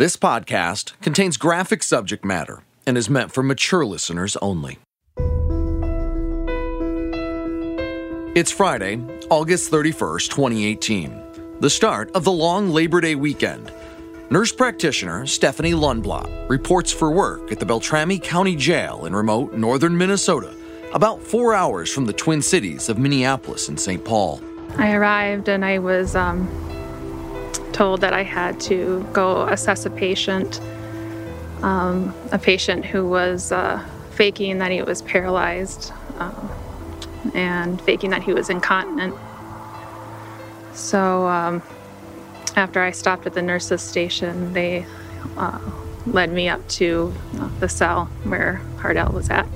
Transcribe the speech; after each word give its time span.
This 0.00 0.16
podcast 0.16 0.98
contains 1.02 1.36
graphic 1.36 1.82
subject 1.82 2.24
matter 2.24 2.62
and 2.86 2.96
is 2.96 3.10
meant 3.10 3.32
for 3.32 3.42
mature 3.42 3.84
listeners 3.84 4.34
only. 4.40 4.78
It's 8.34 8.50
Friday, 8.50 8.98
August 9.28 9.70
31st, 9.70 10.30
2018, 10.30 11.22
the 11.60 11.68
start 11.68 12.10
of 12.12 12.24
the 12.24 12.32
long 12.32 12.70
Labor 12.70 13.02
Day 13.02 13.14
weekend. 13.14 13.70
Nurse 14.30 14.52
practitioner 14.52 15.26
Stephanie 15.26 15.74
Lundblad 15.74 16.48
reports 16.48 16.90
for 16.90 17.10
work 17.10 17.52
at 17.52 17.60
the 17.60 17.66
Beltrami 17.66 18.18
County 18.18 18.56
Jail 18.56 19.04
in 19.04 19.14
remote 19.14 19.52
northern 19.52 19.98
Minnesota, 19.98 20.56
about 20.94 21.22
four 21.22 21.54
hours 21.54 21.92
from 21.92 22.06
the 22.06 22.14
Twin 22.14 22.40
Cities 22.40 22.88
of 22.88 22.96
Minneapolis 22.96 23.68
and 23.68 23.78
St. 23.78 24.02
Paul. 24.02 24.40
I 24.78 24.92
arrived 24.92 25.50
and 25.50 25.62
I 25.62 25.78
was 25.78 26.16
um, 26.16 26.48
told 27.72 28.00
that 28.02 28.12
I 28.12 28.22
had 28.22 28.60
to 28.62 29.06
go 29.12 29.46
assess 29.48 29.86
a 29.86 29.90
patient, 29.90 30.60
um, 31.62 32.14
a 32.32 32.38
patient 32.38 32.84
who 32.84 33.08
was 33.08 33.52
uh, 33.52 33.84
faking 34.12 34.58
that 34.58 34.70
he 34.70 34.82
was 34.82 35.02
paralyzed 35.02 35.92
um, 36.18 36.50
and 37.34 37.80
faking 37.82 38.10
that 38.10 38.22
he 38.22 38.32
was 38.32 38.50
incontinent. 38.50 39.14
So 40.74 41.26
um, 41.26 41.62
after 42.56 42.80
I 42.80 42.90
stopped 42.90 43.26
at 43.26 43.34
the 43.34 43.42
nurse's 43.42 43.82
station, 43.82 44.52
they 44.52 44.86
uh, 45.36 45.58
led 46.06 46.32
me 46.32 46.48
up 46.48 46.66
to 46.68 47.12
uh, 47.38 47.48
the 47.60 47.68
cell 47.68 48.06
where 48.24 48.60
Hardel 48.76 49.12
was 49.12 49.30
at. 49.30 49.46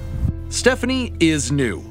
Stephanie 0.50 1.12
is 1.20 1.50
new, 1.50 1.82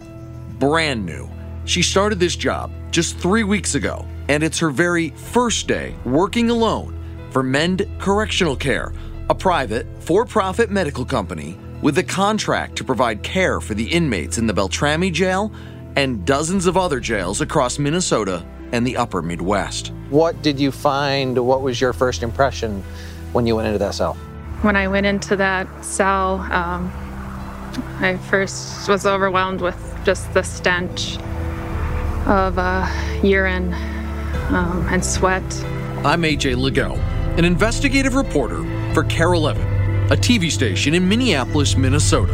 brand 0.60 1.06
new. 1.06 1.33
She 1.66 1.82
started 1.82 2.20
this 2.20 2.36
job 2.36 2.72
just 2.92 3.18
three 3.18 3.44
weeks 3.44 3.76
ago 3.76 4.06
and 4.28 4.44
it's 4.44 4.60
her 4.60 4.70
very 4.70 5.10
first 5.10 5.68
day 5.68 5.96
working 6.06 6.50
alone 6.50 7.00
for 7.32 7.42
Mend 7.42 7.88
Correctional 8.00 8.56
Care, 8.56 8.94
a 9.30 9.36
private, 9.36 9.88
for 10.00 10.26
profit 10.26 10.70
medical 10.70 11.06
company 11.06 11.58
with 11.82 11.98
a 11.98 12.04
contract 12.04 12.76
to 12.78 12.84
provide 12.84 13.24
care 13.24 13.62
for 13.62 13.74
the 13.74 13.86
inmates 13.86 14.38
in 14.38 14.46
the 14.46 14.54
Beltrami 14.54 15.12
jail 15.12 15.52
and 15.96 16.26
dozens 16.26 16.66
of 16.66 16.78
other 16.78 17.00
jails 17.00 17.42
across 17.42 17.80
Minnesota 17.80 18.46
and 18.72 18.86
the 18.86 18.98
upper 18.98 19.22
Midwest. 19.22 19.94
What 20.10 20.42
did 20.42 20.60
you 20.60 20.72
find? 20.72 21.38
What 21.38 21.62
was 21.62 21.80
your 21.80 21.94
first 21.94 22.24
impression 22.24 22.84
when 23.32 23.48
you 23.48 23.56
went 23.56 23.68
into 23.68 23.80
that 23.80 23.94
cell? 23.94 24.16
When 24.62 24.76
I 24.76 24.88
went 24.88 25.06
into 25.06 25.36
that 25.38 25.68
cell, 25.84 26.40
um, 26.52 26.92
I 28.00 28.18
first 28.30 28.88
was 28.90 29.06
overwhelmed 29.06 29.62
with 29.62 29.78
just 30.04 30.34
the 30.34 30.44
stench 30.44 31.18
of 32.28 32.58
uh, 32.58 32.88
urine 33.24 33.74
um, 34.50 34.88
and 34.90 35.04
sweat. 35.04 35.44
I'm 36.06 36.24
AJ 36.24 36.56
Lagoe, 36.56 36.98
an 37.38 37.46
investigative 37.46 38.16
reporter 38.16 38.64
for 38.94 39.04
KARE 39.04 39.34
11, 39.34 40.12
a 40.12 40.16
TV 40.16 40.52
station 40.52 40.94
in 40.94 41.08
Minneapolis, 41.08 41.76
Minnesota. 41.76 42.34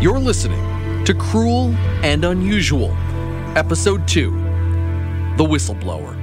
You're 0.00 0.18
listening 0.18 1.04
to 1.04 1.14
Cruel 1.14 1.74
and 2.02 2.24
Unusual, 2.24 2.90
Episode 3.56 4.06
2 4.08 4.30
The 5.36 5.44
Whistleblower. 5.44 6.16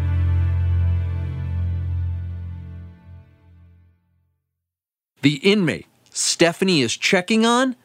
The 5.21 5.35
inmate 5.35 5.87
Stephanie 6.09 6.81
is 6.81 6.95
checking 6.95 7.45
on 7.45 7.75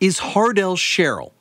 is 0.00 0.18
Hardel 0.18 0.76
Sherrell, 0.76 1.32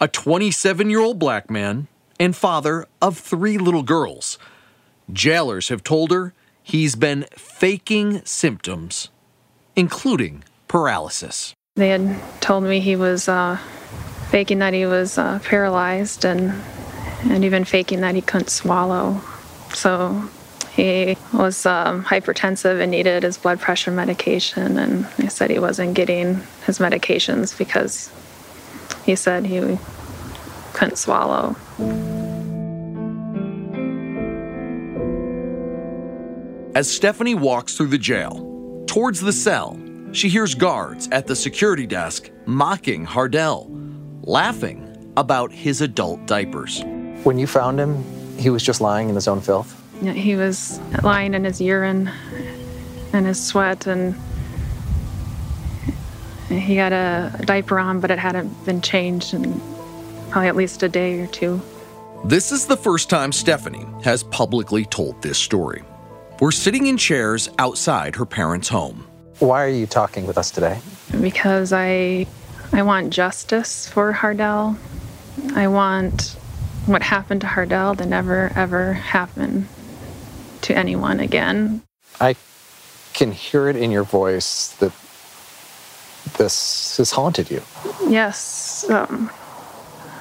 a 0.00 0.08
27 0.08 0.88
year 0.88 1.00
old 1.00 1.18
black 1.18 1.50
man 1.50 1.88
and 2.18 2.34
father 2.34 2.86
of 3.00 3.18
three 3.18 3.58
little 3.58 3.82
girls. 3.82 4.38
Jailers 5.12 5.68
have 5.68 5.82
told 5.82 6.10
her 6.10 6.32
he's 6.62 6.96
been 6.96 7.26
faking 7.32 8.24
symptoms, 8.24 9.10
including 9.76 10.44
paralysis. 10.68 11.54
They 11.76 11.88
had 11.88 12.16
told 12.40 12.64
me 12.64 12.80
he 12.80 12.96
was 12.96 13.28
uh, 13.28 13.58
faking 14.30 14.60
that 14.60 14.74
he 14.74 14.86
was 14.86 15.18
uh, 15.18 15.40
paralyzed 15.44 16.24
and 16.24 16.54
and 17.30 17.44
even 17.44 17.64
faking 17.64 18.00
that 18.00 18.14
he 18.14 18.20
couldn't 18.20 18.50
swallow. 18.50 19.20
So 19.72 20.28
he 20.72 21.16
was 21.32 21.64
um, 21.66 22.04
hypertensive 22.04 22.80
and 22.80 22.90
needed 22.90 23.22
his 23.22 23.38
blood 23.38 23.60
pressure 23.60 23.90
medication. 23.90 24.76
And 24.78 25.04
they 25.18 25.28
said 25.28 25.50
he 25.50 25.58
wasn't 25.58 25.94
getting 25.94 26.42
his 26.66 26.78
medications 26.78 27.56
because 27.56 28.12
he 29.04 29.16
said 29.16 29.46
he 29.46 29.78
couldn't 30.72 30.96
swallow. 30.96 31.56
As 36.76 36.90
Stephanie 36.90 37.34
walks 37.34 37.76
through 37.76 37.88
the 37.88 37.98
jail, 37.98 38.84
towards 38.86 39.20
the 39.20 39.32
cell, 39.32 39.76
she 40.12 40.28
hears 40.28 40.54
guards 40.54 41.08
at 41.10 41.26
the 41.26 41.34
security 41.34 41.86
desk 41.86 42.30
mocking 42.46 43.04
Hardel, 43.04 43.68
laughing 44.22 45.12
about 45.16 45.50
his 45.50 45.80
adult 45.80 46.24
diapers. 46.26 46.84
When 47.24 47.38
you 47.38 47.48
found 47.48 47.80
him, 47.80 48.04
he 48.38 48.50
was 48.50 48.62
just 48.62 48.80
lying 48.80 49.08
in 49.08 49.16
his 49.16 49.26
own 49.26 49.40
filth? 49.40 49.80
He 50.00 50.36
was 50.36 50.78
lying 51.02 51.34
in 51.34 51.42
his 51.42 51.60
urine 51.60 52.08
and 53.12 53.26
his 53.26 53.44
sweat, 53.44 53.88
and 53.88 54.14
he 56.48 56.76
had 56.76 56.92
a 56.92 57.40
diaper 57.44 57.80
on, 57.80 57.98
but 57.98 58.12
it 58.12 58.18
hadn't 58.18 58.64
been 58.64 58.80
changed 58.80 59.34
in 59.34 59.60
probably 60.34 60.48
at 60.48 60.56
least 60.56 60.82
a 60.82 60.88
day 60.88 61.20
or 61.20 61.28
two. 61.28 61.62
This 62.24 62.50
is 62.50 62.66
the 62.66 62.76
first 62.76 63.08
time 63.08 63.30
Stephanie 63.30 63.86
has 64.02 64.24
publicly 64.24 64.84
told 64.84 65.22
this 65.22 65.38
story. 65.38 65.84
We're 66.40 66.50
sitting 66.50 66.88
in 66.88 66.96
chairs 66.96 67.48
outside 67.60 68.16
her 68.16 68.26
parents' 68.26 68.68
home. 68.68 69.06
Why 69.38 69.62
are 69.62 69.68
you 69.68 69.86
talking 69.86 70.26
with 70.26 70.36
us 70.36 70.50
today? 70.50 70.80
Because 71.20 71.72
I 71.72 72.26
I 72.72 72.82
want 72.82 73.10
justice 73.10 73.88
for 73.88 74.12
Hardel. 74.12 74.76
I 75.54 75.68
want 75.68 76.36
what 76.86 77.02
happened 77.02 77.42
to 77.42 77.46
Hardel 77.46 77.96
to 77.98 78.04
never 78.04 78.50
ever 78.56 78.92
happen 78.92 79.68
to 80.62 80.76
anyone 80.76 81.20
again. 81.20 81.80
I 82.20 82.34
can 83.12 83.30
hear 83.30 83.68
it 83.68 83.76
in 83.76 83.92
your 83.92 84.02
voice 84.02 84.74
that 84.80 84.90
this 86.38 86.96
has 86.96 87.12
haunted 87.12 87.52
you. 87.52 87.62
Yes. 88.08 88.90
Um, 88.90 89.30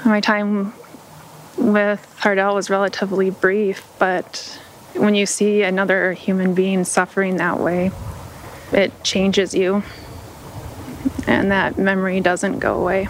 my 0.06 0.20
time 0.20 0.74
with 1.58 2.06
Hardel 2.20 2.56
was 2.56 2.70
relatively 2.70 3.30
brief, 3.30 3.86
but 4.00 4.60
when 4.94 5.16
you 5.16 5.26
see 5.26 5.64
another 5.64 6.14
human 6.14 6.54
being 6.54 6.84
suffering 6.84 7.38
that 7.38 7.60
way, 7.60 7.92
it 8.72 9.04
changes 9.04 9.54
you. 9.54 9.84
And 11.28 11.52
that 11.52 11.78
memory 11.78 12.22
doesn't 12.22 12.60
go 12.60 12.80
away. 12.80 13.08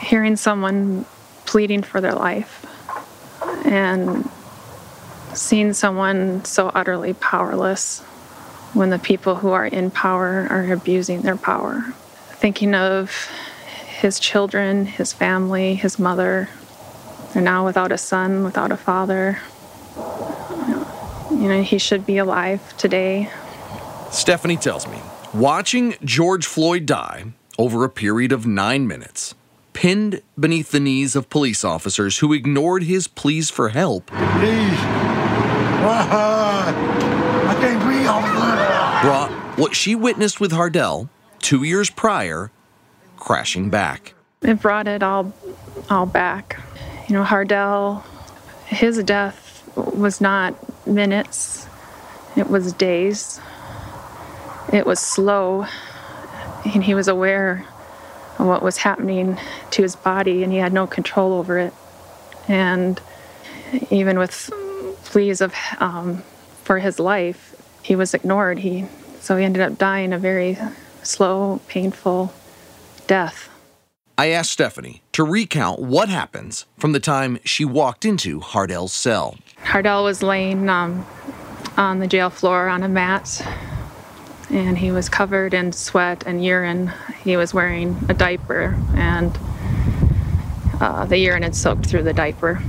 Hearing 0.00 0.36
someone 0.36 1.04
pleading 1.44 1.82
for 1.82 2.00
their 2.00 2.14
life 2.14 2.64
and 3.64 4.28
seeing 5.34 5.72
someone 5.72 6.44
so 6.44 6.68
utterly 6.68 7.14
powerless 7.14 8.00
when 8.74 8.90
the 8.90 8.98
people 8.98 9.36
who 9.36 9.50
are 9.50 9.66
in 9.66 9.90
power 9.90 10.46
are 10.50 10.72
abusing 10.72 11.22
their 11.22 11.36
power. 11.36 11.82
Thinking 12.32 12.74
of 12.74 13.30
his 13.98 14.20
children, 14.20 14.86
his 14.86 15.12
family, 15.12 15.74
his 15.74 15.98
mother. 15.98 16.48
They're 17.32 17.42
now 17.42 17.64
without 17.64 17.90
a 17.90 17.98
son, 17.98 18.44
without 18.44 18.70
a 18.70 18.76
father. 18.76 19.40
You 21.30 21.48
know, 21.48 21.62
he 21.62 21.78
should 21.78 22.06
be 22.06 22.18
alive 22.18 22.76
today. 22.76 23.28
Stephanie 24.12 24.56
tells 24.56 24.86
me 24.86 24.98
watching 25.34 25.96
George 26.04 26.46
Floyd 26.46 26.86
die 26.86 27.24
over 27.58 27.82
a 27.84 27.90
period 27.90 28.30
of 28.30 28.46
nine 28.46 28.86
minutes, 28.86 29.34
pinned 29.72 30.22
beneath 30.38 30.70
the 30.70 30.78
knees 30.80 31.16
of 31.16 31.28
police 31.28 31.64
officers 31.64 32.18
who 32.18 32.32
ignored 32.32 32.84
his 32.84 33.08
pleas 33.08 33.50
for 33.50 33.70
help. 33.70 34.06
Please. 34.06 34.78
I 35.90 37.56
can't 37.60 37.82
breathe. 37.82 38.06
Brought 39.02 39.30
what 39.58 39.74
she 39.74 39.96
witnessed 39.96 40.40
with 40.40 40.52
Hardel 40.52 41.08
two 41.40 41.64
years 41.64 41.90
prior 41.90 42.52
crashing 43.18 43.70
back. 43.70 44.14
It 44.42 44.60
brought 44.60 44.86
it 44.88 45.02
all, 45.02 45.32
all 45.90 46.06
back. 46.06 46.58
You 47.08 47.14
know, 47.14 47.24
Hardel, 47.24 48.04
his 48.66 49.02
death 49.02 49.70
was 49.76 50.20
not 50.20 50.54
minutes, 50.86 51.66
it 52.36 52.48
was 52.48 52.72
days. 52.72 53.40
It 54.72 54.86
was 54.86 55.00
slow, 55.00 55.66
and 56.64 56.84
he 56.84 56.94
was 56.94 57.08
aware 57.08 57.64
of 58.38 58.46
what 58.46 58.62
was 58.62 58.76
happening 58.76 59.38
to 59.70 59.82
his 59.82 59.96
body, 59.96 60.42
and 60.42 60.52
he 60.52 60.58
had 60.58 60.72
no 60.72 60.86
control 60.86 61.32
over 61.32 61.58
it. 61.58 61.72
And 62.46 63.00
even 63.90 64.18
with 64.18 64.50
pleas 65.04 65.40
of 65.40 65.54
um, 65.80 66.22
for 66.62 66.78
his 66.78 67.00
life, 67.00 67.56
he 67.82 67.96
was 67.96 68.12
ignored. 68.12 68.58
He 68.58 68.86
so 69.20 69.36
he 69.36 69.44
ended 69.44 69.62
up 69.62 69.78
dying 69.78 70.12
a 70.12 70.18
very 70.18 70.58
slow, 71.02 71.60
painful 71.66 72.32
death. 73.08 73.48
I 74.16 74.28
asked 74.28 74.52
Stephanie 74.52 75.02
to 75.12 75.24
recount 75.24 75.80
what 75.80 76.08
happens 76.08 76.66
from 76.76 76.92
the 76.92 77.00
time 77.00 77.38
she 77.44 77.64
walked 77.64 78.04
into 78.04 78.40
Hardel's 78.40 78.92
cell. 78.92 79.36
Hardel 79.64 80.04
was 80.04 80.22
laying 80.22 80.68
um, 80.68 81.06
on 81.76 81.98
the 81.98 82.06
jail 82.06 82.30
floor 82.30 82.68
on 82.68 82.82
a 82.82 82.88
mat, 82.88 83.44
and 84.50 84.78
he 84.78 84.90
was 84.90 85.08
covered 85.08 85.54
in 85.54 85.72
sweat 85.72 86.24
and 86.26 86.44
urine. 86.44 86.92
He 87.22 87.36
was 87.36 87.54
wearing 87.54 87.96
a 88.08 88.14
diaper, 88.14 88.76
and 88.94 89.38
uh, 90.80 91.04
the 91.06 91.18
urine 91.18 91.42
had 91.44 91.54
soaked 91.54 91.86
through 91.86 92.02
the 92.02 92.12
diaper. 92.12 92.62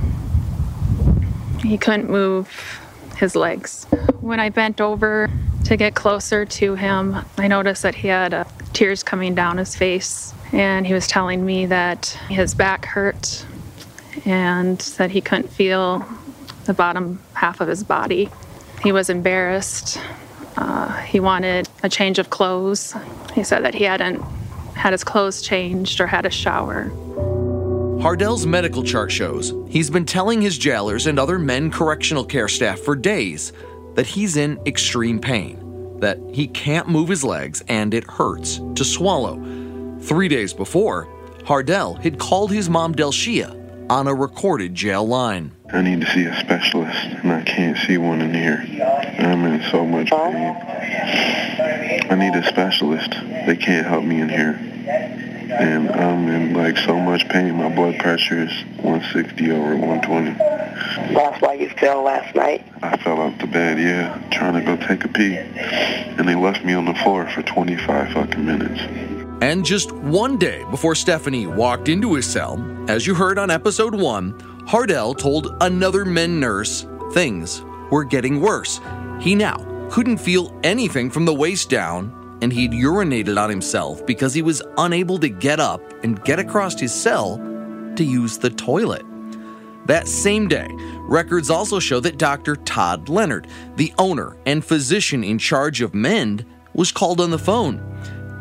He 1.62 1.76
couldn't 1.78 2.08
move 2.08 2.80
his 3.16 3.36
legs. 3.36 3.84
When 4.20 4.40
I 4.40 4.48
bent 4.48 4.80
over 4.80 5.28
to 5.64 5.76
get 5.76 5.94
closer 5.94 6.44
to 6.44 6.74
him, 6.74 7.16
I 7.36 7.48
noticed 7.48 7.82
that 7.82 7.96
he 7.96 8.08
had 8.08 8.32
uh, 8.32 8.44
tears 8.72 9.02
coming 9.02 9.34
down 9.34 9.58
his 9.58 9.74
face, 9.76 10.34
and 10.52 10.86
he 10.86 10.94
was 10.94 11.06
telling 11.06 11.44
me 11.44 11.66
that 11.66 12.06
his 12.28 12.54
back 12.54 12.86
hurt 12.86 13.44
and 14.24 14.78
that 14.98 15.10
he 15.10 15.20
couldn't 15.20 15.50
feel 15.50 16.04
the 16.64 16.74
bottom 16.74 17.20
half 17.34 17.60
of 17.60 17.68
his 17.68 17.82
body. 17.82 18.28
He 18.82 18.92
was 18.92 19.10
embarrassed. 19.10 20.00
Uh, 20.56 20.96
he 21.02 21.20
wanted 21.20 21.68
a 21.82 21.88
change 21.88 22.18
of 22.18 22.30
clothes. 22.30 22.94
He 23.34 23.44
said 23.44 23.64
that 23.64 23.74
he 23.74 23.84
hadn't 23.84 24.22
had 24.74 24.92
his 24.92 25.04
clothes 25.04 25.42
changed 25.42 26.00
or 26.00 26.06
had 26.06 26.26
a 26.26 26.30
shower. 26.30 26.90
Hardel's 28.00 28.46
medical 28.46 28.82
chart 28.82 29.12
shows 29.12 29.52
he's 29.68 29.90
been 29.90 30.06
telling 30.06 30.40
his 30.40 30.56
jailers 30.56 31.06
and 31.06 31.18
other 31.18 31.38
Mend 31.38 31.72
correctional 31.72 32.24
care 32.24 32.48
staff 32.48 32.80
for 32.80 32.96
days 32.96 33.52
that 33.94 34.06
he's 34.06 34.38
in 34.38 34.58
extreme 34.64 35.18
pain, 35.18 35.58
that 36.00 36.18
he 36.32 36.46
can't 36.48 36.88
move 36.88 37.08
his 37.08 37.24
legs 37.24 37.62
and 37.68 37.94
it 37.94 38.04
hurts 38.04 38.60
to 38.74 38.84
swallow. 38.84 39.36
Three 40.00 40.28
days 40.28 40.52
before, 40.52 41.08
Hardel 41.44 42.00
had 42.02 42.18
called 42.18 42.50
his 42.52 42.68
mom 42.68 42.94
Delshia 42.94 43.56
on 43.90 44.06
a 44.06 44.14
recorded 44.14 44.74
jail 44.74 45.06
line. 45.06 45.52
I 45.72 45.82
need 45.82 46.00
to 46.00 46.06
see 46.12 46.24
a 46.24 46.38
specialist, 46.40 46.96
and 46.96 47.32
I 47.32 47.42
can't 47.42 47.76
see 47.86 47.98
one 47.98 48.20
in 48.20 48.34
here. 48.34 48.64
I'm 49.18 49.44
in 49.44 49.62
so 49.70 49.84
much 49.84 50.10
pain. 50.10 50.56
I 52.10 52.14
need 52.14 52.34
a 52.34 52.46
specialist. 52.46 53.10
They 53.46 53.56
can't 53.56 53.86
help 53.86 54.04
me 54.04 54.20
in 54.20 54.28
here. 54.28 54.58
And 55.60 55.90
I'm 55.90 56.26
in 56.28 56.54
like 56.54 56.78
so 56.78 56.98
much 56.98 57.28
pain. 57.28 57.54
My 57.56 57.68
blood 57.68 57.98
pressure 57.98 58.44
is 58.44 58.64
160 58.82 59.50
over 59.50 59.76
120. 59.76 60.30
That's 61.14 61.42
why 61.42 61.54
you 61.54 61.68
fell 61.70 62.02
last 62.02 62.34
night? 62.34 62.64
I 62.82 62.96
fell 62.96 63.20
off 63.20 63.38
the 63.38 63.46
bed, 63.46 63.78
yeah, 63.78 64.18
trying 64.30 64.54
to 64.54 64.62
go 64.62 64.76
take 64.86 65.04
a 65.04 65.08
pee. 65.08 65.36
And 65.36 66.26
they 66.26 66.34
left 66.34 66.64
me 66.64 66.72
on 66.72 66.86
the 66.86 66.94
floor 66.94 67.28
for 67.28 67.42
25 67.42 68.12
fucking 68.12 68.44
minutes. 68.44 68.80
And 69.42 69.64
just 69.64 69.92
one 69.92 70.38
day 70.38 70.64
before 70.70 70.94
Stephanie 70.94 71.46
walked 71.46 71.88
into 71.88 72.14
his 72.14 72.26
cell, 72.26 72.58
as 72.88 73.06
you 73.06 73.14
heard 73.14 73.38
on 73.38 73.50
episode 73.50 73.94
one, 73.94 74.32
Hardel 74.66 75.16
told 75.16 75.56
another 75.60 76.04
Mend 76.04 76.40
nurse 76.40 76.86
things 77.12 77.62
were 77.90 78.04
getting 78.04 78.40
worse. 78.40 78.80
He 79.20 79.34
now 79.34 79.88
couldn't 79.90 80.18
feel 80.18 80.58
anything 80.62 81.10
from 81.10 81.24
the 81.24 81.34
waist 81.34 81.68
down, 81.68 82.19
and 82.42 82.52
he'd 82.52 82.72
urinated 82.72 83.40
on 83.40 83.50
himself 83.50 84.04
because 84.06 84.34
he 84.34 84.42
was 84.42 84.62
unable 84.78 85.18
to 85.18 85.28
get 85.28 85.60
up 85.60 85.82
and 86.02 86.22
get 86.24 86.38
across 86.38 86.78
his 86.78 86.92
cell 86.92 87.36
to 87.96 88.04
use 88.04 88.38
the 88.38 88.50
toilet. 88.50 89.04
That 89.86 90.08
same 90.08 90.48
day, 90.48 90.68
records 91.02 91.50
also 91.50 91.78
show 91.78 92.00
that 92.00 92.18
Dr. 92.18 92.56
Todd 92.56 93.08
Leonard, 93.08 93.48
the 93.76 93.92
owner 93.98 94.36
and 94.46 94.64
physician 94.64 95.24
in 95.24 95.38
charge 95.38 95.80
of 95.80 95.94
Mend, 95.94 96.44
was 96.74 96.92
called 96.92 97.20
on 97.20 97.30
the 97.30 97.38
phone. 97.38 97.86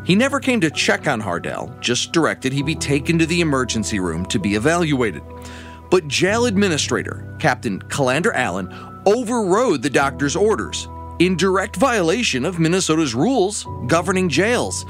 He 0.06 0.16
never 0.16 0.40
came 0.40 0.62
to 0.62 0.70
check 0.70 1.08
on 1.08 1.22
Hardel, 1.22 1.80
just 1.80 2.12
directed 2.12 2.54
he 2.54 2.62
be 2.62 2.76
taken 2.76 3.18
to 3.20 3.26
the 3.26 3.42
emergency 3.42 4.00
room 4.00 4.26
to 4.28 4.40
be 4.40 4.56
evaluated. 4.56 5.24
But 5.90 6.08
jail 6.08 6.46
administrator, 6.46 7.36
Captain 7.40 7.80
Calandra 7.80 8.34
Allen, 8.36 8.74
overrode 9.06 9.82
the 9.82 9.90
doctor's 9.90 10.36
orders 10.36 10.88
in 11.20 11.36
direct 11.36 11.76
violation 11.76 12.46
of 12.46 12.60
Minnesota's 12.60 13.14
rules 13.14 13.68
governing 13.88 14.30
jails. 14.30 14.86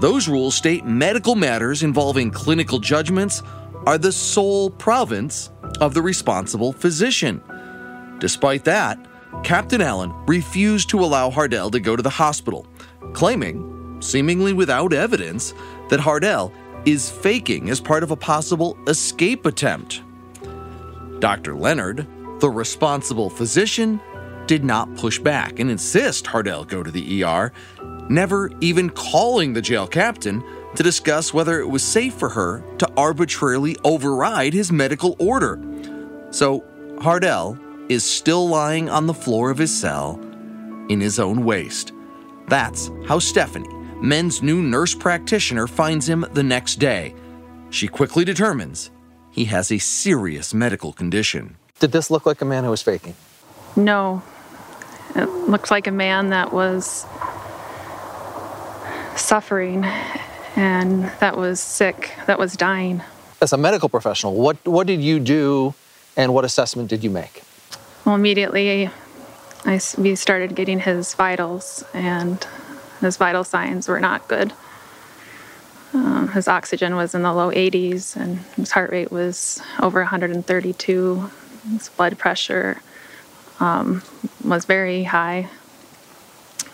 Those 0.00 0.28
rules 0.28 0.54
state 0.54 0.84
medical 0.84 1.34
matters 1.34 1.82
involving 1.82 2.30
clinical 2.30 2.78
judgments 2.78 3.42
are 3.86 3.98
the 3.98 4.12
sole 4.12 4.70
province 4.70 5.50
of 5.80 5.94
the 5.94 6.02
responsible 6.02 6.72
physician. 6.72 7.42
Despite 8.18 8.64
that, 8.64 8.98
Captain 9.44 9.80
Allen 9.80 10.12
refused 10.26 10.88
to 10.90 11.00
allow 11.00 11.30
Hardel 11.30 11.70
to 11.70 11.80
go 11.80 11.94
to 11.94 12.02
the 12.02 12.10
hospital, 12.10 12.66
claiming, 13.12 13.96
seemingly 14.00 14.52
without 14.52 14.92
evidence, 14.92 15.54
that 15.90 16.00
Hardel 16.00 16.52
is 16.84 17.10
faking 17.10 17.70
as 17.70 17.80
part 17.80 18.02
of 18.02 18.10
a 18.10 18.16
possible 18.16 18.76
escape 18.88 19.46
attempt. 19.46 20.02
Dr. 21.20 21.54
Leonard, 21.54 22.06
the 22.40 22.50
responsible 22.50 23.30
physician, 23.30 24.00
did 24.48 24.64
not 24.64 24.92
push 24.96 25.18
back 25.18 25.60
and 25.60 25.70
insist 25.70 26.24
Hardel 26.24 26.66
go 26.66 26.82
to 26.82 26.90
the 26.90 27.22
ER, 27.22 27.52
never 28.08 28.50
even 28.60 28.88
calling 28.88 29.52
the 29.52 29.60
jail 29.60 29.86
captain 29.86 30.42
to 30.74 30.82
discuss 30.82 31.34
whether 31.34 31.60
it 31.60 31.68
was 31.68 31.84
safe 31.84 32.14
for 32.14 32.30
her 32.30 32.64
to 32.78 32.90
arbitrarily 32.96 33.76
override 33.84 34.54
his 34.54 34.72
medical 34.72 35.14
order. 35.18 35.60
So, 36.30 36.64
Hardel 36.96 37.58
is 37.90 38.04
still 38.04 38.48
lying 38.48 38.88
on 38.88 39.06
the 39.06 39.14
floor 39.14 39.50
of 39.50 39.58
his 39.58 39.78
cell 39.78 40.18
in 40.88 41.00
his 41.00 41.18
own 41.18 41.44
waste. 41.44 41.92
That's 42.48 42.90
how 43.06 43.18
Stephanie, 43.18 43.68
Mend's 44.00 44.42
new 44.42 44.62
nurse 44.62 44.94
practitioner, 44.94 45.66
finds 45.66 46.08
him 46.08 46.24
the 46.32 46.42
next 46.42 46.76
day. 46.76 47.14
She 47.68 47.86
quickly 47.86 48.24
determines 48.24 48.90
he 49.30 49.44
has 49.44 49.70
a 49.70 49.78
serious 49.78 50.54
medical 50.54 50.94
condition. 50.94 51.56
Did 51.80 51.92
this 51.92 52.10
look 52.10 52.24
like 52.24 52.40
a 52.40 52.46
man 52.46 52.64
who 52.64 52.70
was 52.70 52.82
faking? 52.82 53.14
No. 53.76 54.22
It 55.14 55.28
looked 55.48 55.70
like 55.70 55.86
a 55.86 55.92
man 55.92 56.30
that 56.30 56.52
was 56.52 57.06
suffering 59.16 59.84
and 60.56 61.04
that 61.20 61.36
was 61.36 61.60
sick, 61.60 62.12
that 62.26 62.38
was 62.38 62.56
dying. 62.56 63.02
As 63.40 63.52
a 63.52 63.56
medical 63.56 63.88
professional, 63.88 64.34
what, 64.34 64.56
what 64.66 64.86
did 64.86 65.00
you 65.00 65.20
do 65.20 65.74
and 66.16 66.34
what 66.34 66.44
assessment 66.44 66.88
did 66.88 67.04
you 67.04 67.10
make? 67.10 67.42
Well, 68.04 68.14
immediately 68.14 68.90
I, 69.64 69.80
we 69.98 70.14
started 70.14 70.54
getting 70.54 70.80
his 70.80 71.14
vitals, 71.14 71.84
and 71.92 72.46
his 73.00 73.16
vital 73.16 73.44
signs 73.44 73.88
were 73.88 74.00
not 74.00 74.28
good. 74.28 74.52
Um, 75.92 76.28
his 76.28 76.48
oxygen 76.48 76.96
was 76.96 77.14
in 77.14 77.22
the 77.22 77.32
low 77.32 77.50
80s, 77.50 78.16
and 78.16 78.38
his 78.56 78.70
heart 78.70 78.90
rate 78.90 79.10
was 79.10 79.60
over 79.80 80.00
132. 80.00 81.30
His 81.70 81.88
blood 81.90 82.18
pressure 82.18 82.80
um, 83.60 84.02
was 84.48 84.64
very 84.64 85.04
high. 85.04 85.48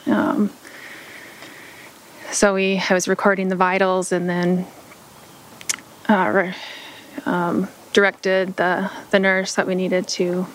Um, 0.06 0.50
so 2.31 2.55
we, 2.55 2.83
I 2.88 2.95
was 2.95 3.09
recording 3.09 3.49
the 3.49 3.57
vitals, 3.57 4.12
and 4.12 4.28
then 4.28 4.66
uh, 6.09 6.52
um, 7.26 7.69
directed 7.93 8.57
the, 8.57 8.90
the 9.11 9.19
nurse 9.19 9.54
that 9.54 9.66
we 9.66 9.75
needed 9.75 10.09
to 10.09 10.47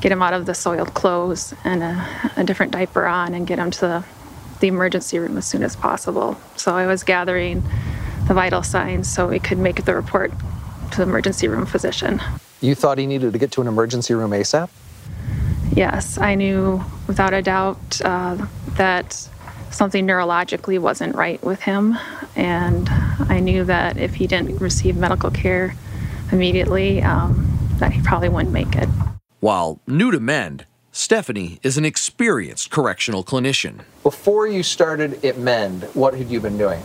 get 0.00 0.10
him 0.12 0.22
out 0.22 0.32
of 0.34 0.46
the 0.46 0.54
soiled 0.54 0.94
clothes 0.94 1.54
and 1.64 1.82
a, 1.82 2.32
a 2.36 2.44
different 2.44 2.72
diaper 2.72 3.06
on 3.06 3.34
and 3.34 3.46
get 3.46 3.58
him 3.58 3.70
to 3.70 3.80
the, 3.80 4.04
the 4.60 4.68
emergency 4.68 5.18
room 5.18 5.36
as 5.38 5.46
soon 5.46 5.62
as 5.62 5.76
possible. 5.76 6.38
So 6.56 6.74
I 6.74 6.86
was 6.86 7.04
gathering 7.04 7.62
the 8.26 8.34
vital 8.34 8.62
signs 8.62 9.10
so 9.10 9.28
we 9.28 9.38
could 9.38 9.58
make 9.58 9.84
the 9.84 9.94
report 9.94 10.32
to 10.90 10.96
the 10.96 11.02
emergency 11.04 11.48
room 11.48 11.66
physician. 11.66 12.20
You 12.60 12.74
thought 12.74 12.98
he 12.98 13.06
needed 13.06 13.32
to 13.32 13.38
get 13.38 13.52
to 13.52 13.60
an 13.60 13.66
emergency 13.66 14.14
room 14.14 14.30
ASAP? 14.30 14.68
Yes, 15.74 16.18
I 16.18 16.36
knew 16.36 16.84
without 17.08 17.34
a 17.34 17.42
doubt 17.42 18.00
uh, 18.04 18.46
that 18.76 19.28
something 19.70 20.06
neurologically 20.06 20.78
wasn't 20.78 21.16
right 21.16 21.42
with 21.42 21.62
him, 21.62 21.98
and 22.36 22.88
I 23.28 23.40
knew 23.40 23.64
that 23.64 23.96
if 23.96 24.14
he 24.14 24.28
didn't 24.28 24.60
receive 24.60 24.96
medical 24.96 25.32
care 25.32 25.74
immediately, 26.30 27.02
um, 27.02 27.58
that 27.78 27.92
he 27.92 28.00
probably 28.02 28.28
wouldn't 28.28 28.52
make 28.52 28.76
it. 28.76 28.88
While 29.40 29.80
new 29.88 30.12
to 30.12 30.20
Mend, 30.20 30.64
Stephanie 30.92 31.58
is 31.64 31.76
an 31.76 31.84
experienced 31.84 32.70
correctional 32.70 33.24
clinician. 33.24 33.80
Before 34.04 34.46
you 34.46 34.62
started 34.62 35.24
at 35.24 35.38
Mend, 35.38 35.82
what 35.94 36.14
had 36.14 36.30
you 36.30 36.38
been 36.38 36.56
doing? 36.56 36.80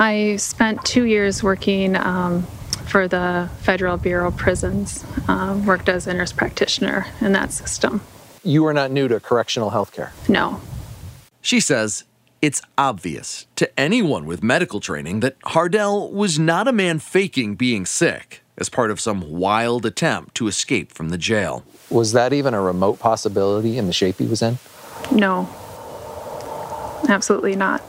I 0.00 0.34
spent 0.36 0.84
two 0.84 1.04
years 1.04 1.44
working 1.44 1.94
um, 1.94 2.42
for 2.88 3.06
the 3.06 3.48
Federal 3.60 3.98
Bureau 3.98 4.28
of 4.28 4.36
Prisons, 4.36 5.04
uh, 5.28 5.62
worked 5.64 5.88
as 5.88 6.08
a 6.08 6.14
nurse 6.14 6.32
practitioner 6.32 7.06
in 7.20 7.32
that 7.32 7.52
system. 7.52 8.00
You 8.44 8.66
are 8.66 8.74
not 8.74 8.90
new 8.90 9.08
to 9.08 9.20
correctional 9.20 9.70
health 9.70 9.92
care. 9.92 10.12
No, 10.28 10.60
She 11.40 11.60
says 11.60 12.04
it's 12.40 12.60
obvious 12.76 13.46
to 13.56 13.70
anyone 13.78 14.26
with 14.26 14.42
medical 14.42 14.80
training 14.80 15.20
that 15.20 15.38
Hardel 15.42 16.10
was 16.12 16.38
not 16.38 16.66
a 16.66 16.72
man 16.72 16.98
faking 16.98 17.54
being 17.54 17.86
sick 17.86 18.42
as 18.58 18.68
part 18.68 18.90
of 18.90 19.00
some 19.00 19.30
wild 19.30 19.86
attempt 19.86 20.34
to 20.36 20.48
escape 20.48 20.92
from 20.92 21.08
the 21.10 21.18
jail. 21.18 21.64
Was 21.88 22.12
that 22.12 22.32
even 22.32 22.52
a 22.54 22.60
remote 22.60 22.98
possibility 22.98 23.78
in 23.78 23.86
the 23.86 23.92
shape 23.92 24.16
he 24.18 24.26
was 24.26 24.42
in? 24.42 24.58
no, 25.10 25.48
absolutely 27.08 27.56
not. 27.56 27.82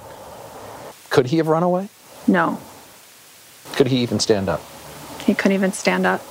Could 1.09 1.27
he 1.27 1.37
have 1.37 1.47
run 1.47 1.63
away? 1.63 1.89
No, 2.27 2.59
Could 3.75 3.87
he 3.87 3.97
even 3.97 4.19
stand 4.19 4.49
up? 4.49 4.61
he 5.25 5.33
couldn't 5.33 5.53
even 5.53 5.71
stand 5.71 6.05
up. 6.05 6.21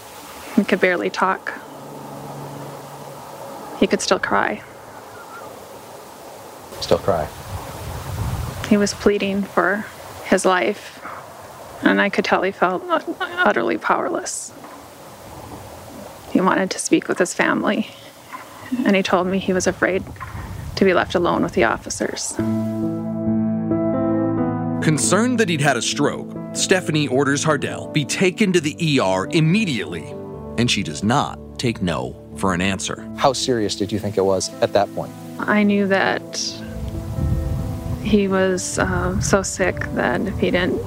He 0.56 0.64
could 0.64 0.80
barely 0.80 1.08
talk. 1.10 1.52
He 3.82 3.88
could 3.88 4.00
still 4.00 4.20
cry. 4.20 4.62
Still 6.80 6.98
cry. 6.98 7.28
He 8.68 8.76
was 8.76 8.94
pleading 8.94 9.42
for 9.42 9.84
his 10.24 10.44
life, 10.44 11.04
and 11.82 12.00
I 12.00 12.08
could 12.08 12.24
tell 12.24 12.42
he 12.42 12.52
felt 12.52 12.84
utterly 13.20 13.78
powerless. 13.78 14.52
He 16.30 16.40
wanted 16.40 16.70
to 16.70 16.78
speak 16.78 17.08
with 17.08 17.18
his 17.18 17.34
family, 17.34 17.88
and 18.84 18.94
he 18.94 19.02
told 19.02 19.26
me 19.26 19.40
he 19.40 19.52
was 19.52 19.66
afraid 19.66 20.04
to 20.76 20.84
be 20.84 20.94
left 20.94 21.16
alone 21.16 21.42
with 21.42 21.54
the 21.54 21.64
officers. 21.64 22.34
Concerned 24.84 25.40
that 25.40 25.48
he'd 25.48 25.60
had 25.60 25.76
a 25.76 25.82
stroke, 25.82 26.30
Stephanie 26.52 27.08
orders 27.08 27.42
Hardel 27.42 27.92
be 27.92 28.04
taken 28.04 28.52
to 28.52 28.60
the 28.60 29.00
ER 29.00 29.26
immediately, 29.32 30.08
and 30.56 30.70
she 30.70 30.84
does 30.84 31.02
not 31.02 31.58
take 31.58 31.82
no 31.82 32.21
for 32.36 32.54
an 32.54 32.60
answer. 32.60 33.08
How 33.16 33.32
serious 33.32 33.74
did 33.76 33.92
you 33.92 33.98
think 33.98 34.16
it 34.16 34.24
was 34.24 34.52
at 34.62 34.72
that 34.72 34.92
point? 34.94 35.12
I 35.38 35.62
knew 35.62 35.86
that 35.88 36.38
he 38.02 38.28
was 38.28 38.78
uh, 38.78 39.20
so 39.20 39.42
sick 39.42 39.80
that 39.94 40.20
if 40.22 40.38
he 40.38 40.50
didn't 40.50 40.80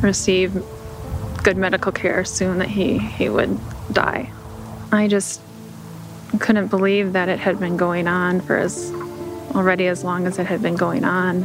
receive 0.00 0.62
good 1.42 1.56
medical 1.56 1.92
care 1.92 2.24
soon, 2.24 2.58
that 2.58 2.68
he, 2.68 2.98
he 2.98 3.28
would 3.28 3.58
die. 3.92 4.30
I 4.92 5.08
just 5.08 5.40
couldn't 6.40 6.68
believe 6.68 7.12
that 7.14 7.28
it 7.28 7.38
had 7.38 7.58
been 7.58 7.76
going 7.76 8.06
on 8.06 8.40
for 8.40 8.56
as 8.56 8.92
already 9.54 9.86
as 9.86 10.04
long 10.04 10.26
as 10.26 10.38
it 10.38 10.46
had 10.46 10.62
been 10.62 10.76
going 10.76 11.04
on 11.04 11.44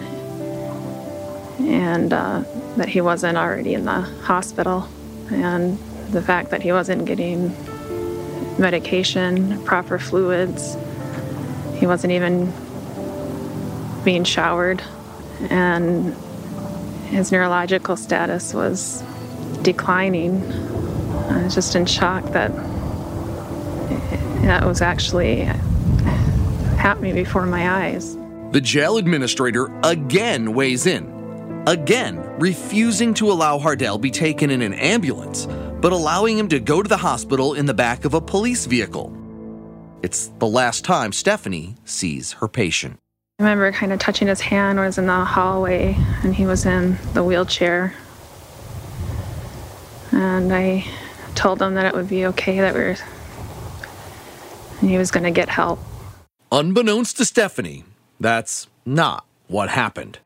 and 1.60 2.14
uh, 2.14 2.44
that 2.78 2.90
he 2.90 3.02
wasn't 3.02 3.38
already 3.38 3.74
in 3.74 3.86
the 3.86 4.02
hospital, 4.02 4.88
and 5.30 5.78
the 6.12 6.22
fact 6.22 6.50
that 6.50 6.62
he 6.62 6.72
wasn't 6.72 7.06
getting 7.06 7.56
medication, 8.60 9.64
proper 9.64 10.00
fluids, 10.00 10.76
he 11.78 11.88
wasn't 11.88 12.14
even 12.14 12.52
being 14.04 14.24
showered, 14.24 14.82
and 15.50 16.14
his 17.08 17.32
neurological 17.32 17.96
status 17.96 18.54
was 18.54 19.04
declining. 19.62 20.44
I 21.30 21.44
was 21.44 21.56
just 21.56 21.76
in 21.76 21.86
shock 21.86 22.24
that 22.32 22.52
that 24.44 24.66
was 24.66 24.82
actually 24.82 25.42
happening 26.78 27.16
before 27.16 27.46
my 27.46 27.70
eyes. 27.86 28.18
The 28.52 28.62
jail 28.62 28.98
administrator 28.98 29.72
again 29.84 30.54
weighs 30.54 30.86
in 30.86 31.64
again 31.66 32.18
refusing 32.40 33.14
to 33.16 33.32
allow 33.32 33.58
Hardel 33.58 34.00
be 34.00 34.12
taken 34.12 34.50
in 34.50 34.62
an 34.62 34.74
ambulance, 34.74 35.48
but 35.84 35.92
allowing 35.92 36.38
him 36.38 36.48
to 36.48 36.62
go 36.62 36.82
to 36.82 36.88
the 36.88 36.96
hospital 36.96 37.56
in 37.56 37.66
the 37.66 37.74
back 37.74 38.06
of 38.06 38.14
a 38.14 38.22
police 38.22 38.66
vehicle. 38.66 39.12
It's 40.02 40.28
the 40.40 40.48
last 40.48 40.86
time 40.86 41.12
Stephanie 41.12 41.76
sees 41.84 42.32
her 42.32 42.48
patient. 42.48 42.98
I 43.38 43.44
remember 43.44 43.70
kind 43.74 43.92
of 43.92 44.00
touching 44.00 44.30
his 44.30 44.40
hand 44.40 44.78
when 44.78 44.86
I 44.86 44.88
was 44.88 44.98
in 44.98 45.08
the 45.08 45.26
hallway 45.26 45.98
and 46.24 46.34
he 46.34 46.46
was 46.46 46.66
in 46.66 46.98
the 47.14 47.22
wheelchair. 47.22 47.94
And 50.14 50.54
I 50.54 50.86
told 51.36 51.62
him 51.62 51.74
that 51.74 51.86
it 51.86 51.94
would 51.94 52.08
be 52.08 52.28
okay 52.28 52.62
that 52.62 52.74
we 52.74 52.80
were 52.80 52.96
and 54.80 54.90
he 54.90 54.98
was 54.98 55.12
going 55.12 55.26
to 55.26 55.32
get 55.32 55.50
help. 55.50 55.80
Unbeknownst 56.50 57.18
to 57.18 57.26
Stephanie, 57.26 57.84
that's 58.22 58.68
not 58.86 59.26
what 59.48 59.68
happened. 59.68 60.20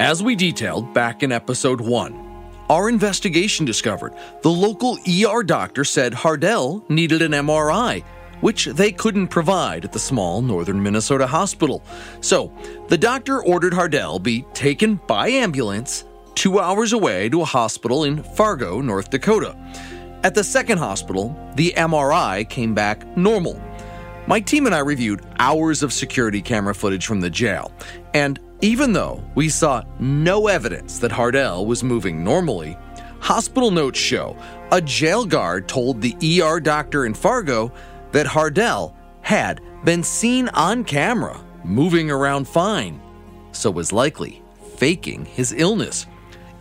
As 0.00 0.22
we 0.22 0.34
detailed 0.34 0.94
back 0.94 1.22
in 1.22 1.30
episode 1.30 1.82
1, 1.82 2.29
our 2.70 2.88
investigation 2.88 3.66
discovered 3.66 4.14
the 4.42 4.50
local 4.50 4.96
ER 5.08 5.42
doctor 5.42 5.82
said 5.84 6.12
Hardel 6.12 6.88
needed 6.88 7.20
an 7.20 7.32
MRI, 7.32 8.04
which 8.42 8.66
they 8.66 8.92
couldn't 8.92 9.26
provide 9.26 9.84
at 9.84 9.92
the 9.92 9.98
small 9.98 10.40
northern 10.40 10.80
Minnesota 10.80 11.26
hospital. 11.26 11.82
So, 12.20 12.52
the 12.88 12.96
doctor 12.96 13.42
ordered 13.42 13.72
Hardel 13.72 14.22
be 14.22 14.42
taken 14.54 15.00
by 15.08 15.28
ambulance 15.28 16.04
two 16.36 16.60
hours 16.60 16.92
away 16.92 17.28
to 17.30 17.42
a 17.42 17.44
hospital 17.44 18.04
in 18.04 18.22
Fargo, 18.22 18.80
North 18.80 19.10
Dakota. 19.10 19.56
At 20.22 20.36
the 20.36 20.44
second 20.44 20.78
hospital, 20.78 21.36
the 21.56 21.74
MRI 21.76 22.48
came 22.48 22.72
back 22.72 23.04
normal. 23.16 23.60
My 24.28 24.38
team 24.38 24.66
and 24.66 24.74
I 24.76 24.78
reviewed 24.78 25.26
hours 25.40 25.82
of 25.82 25.92
security 25.92 26.40
camera 26.40 26.74
footage 26.74 27.04
from 27.04 27.20
the 27.20 27.30
jail, 27.30 27.72
and 28.14 28.38
even 28.62 28.92
though 28.92 29.22
we 29.34 29.48
saw 29.48 29.82
no 29.98 30.46
evidence 30.46 30.98
that 30.98 31.10
Hardel 31.10 31.66
was 31.66 31.82
moving 31.82 32.22
normally, 32.22 32.76
hospital 33.20 33.70
notes 33.70 33.98
show 33.98 34.36
a 34.72 34.80
jail 34.80 35.24
guard 35.24 35.66
told 35.66 36.00
the 36.00 36.42
ER 36.42 36.60
doctor 36.60 37.06
in 37.06 37.14
Fargo 37.14 37.72
that 38.12 38.26
Hardel 38.26 38.94
had 39.22 39.60
been 39.84 40.02
seen 40.02 40.48
on 40.50 40.84
camera 40.84 41.40
moving 41.64 42.10
around 42.10 42.46
fine, 42.46 43.00
so 43.52 43.70
was 43.70 43.92
likely 43.92 44.42
faking 44.76 45.24
his 45.24 45.52
illness. 45.52 46.06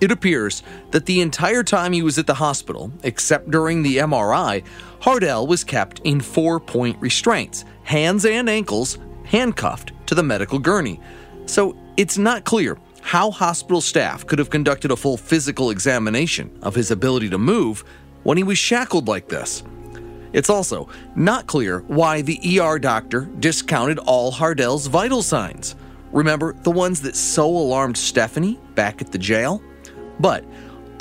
It 0.02 0.12
appears 0.12 0.64
that 0.92 1.06
the 1.06 1.20
entire 1.20 1.64
time 1.64 1.92
he 1.92 2.02
was 2.02 2.18
at 2.18 2.28
the 2.28 2.34
hospital, 2.34 2.92
except 3.04 3.52
during 3.52 3.84
the 3.84 3.98
MRI, 3.98 4.64
Hardel 5.02 5.48
was 5.48 5.66
kept 5.66 6.00
in 6.00 6.22
four 6.22 6.60
point 6.60 6.98
restraints, 7.02 7.66
hands 7.84 8.26
and 8.26 8.50
ankles 8.50 8.98
handcuffed 9.26 9.92
to 10.08 10.16
the 10.16 10.24
medical 10.24 10.60
gurney. 10.60 11.02
So 11.46 11.76
it's 12.00 12.18
not 12.18 12.46
clear 12.46 12.78
how 13.02 13.30
hospital 13.30 13.82
staff 13.82 14.26
could 14.26 14.40
have 14.40 14.50
conducted 14.50 14.90
a 14.90 14.96
full 14.96 15.18
physical 15.18 15.70
examination 15.70 16.50
of 16.62 16.74
his 16.74 16.92
ability 16.92 17.30
to 17.30 17.38
move 17.38 17.84
when 18.24 18.38
he 18.38 18.44
was 18.44 18.58
shackled 18.58 19.10
like 19.10 19.28
this. 19.28 19.64
It's 20.32 20.50
also 20.50 20.88
not 21.18 21.46
clear 21.46 21.80
why 21.88 22.22
the 22.22 22.40
ER 22.58 22.80
doctor 22.80 23.26
discounted 23.40 24.00
all 24.00 24.32
Hardel's 24.32 24.88
vital 24.88 25.22
signs. 25.22 25.76
Remember 26.14 26.54
the 26.54 26.72
ones 26.72 27.02
that 27.02 27.18
so 27.18 27.46
alarmed 27.50 27.98
Stephanie 27.98 28.58
back 28.76 29.02
at 29.02 29.12
the 29.12 29.18
jail? 29.18 29.62
But 30.22 30.46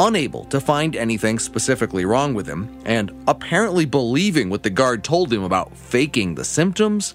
unable 0.00 0.46
to 0.46 0.60
find 0.60 0.96
anything 0.96 1.38
specifically 1.38 2.06
wrong 2.06 2.34
with 2.34 2.48
him, 2.48 2.76
and 2.84 3.12
apparently 3.28 3.84
believing 3.84 4.50
what 4.50 4.64
the 4.64 4.70
guard 4.70 5.04
told 5.04 5.32
him 5.32 5.44
about 5.44 5.76
faking 5.76 6.34
the 6.34 6.44
symptoms, 6.44 7.14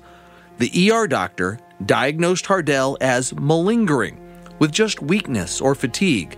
the 0.58 0.90
ER 0.90 1.06
doctor 1.06 1.60
diagnosed 1.86 2.46
Hardel 2.46 2.98
as 3.02 3.34
malingering 3.36 4.20
with 4.60 4.72
just 4.72 5.02
weakness 5.02 5.62
or 5.62 5.76
fatigue 5.76 6.38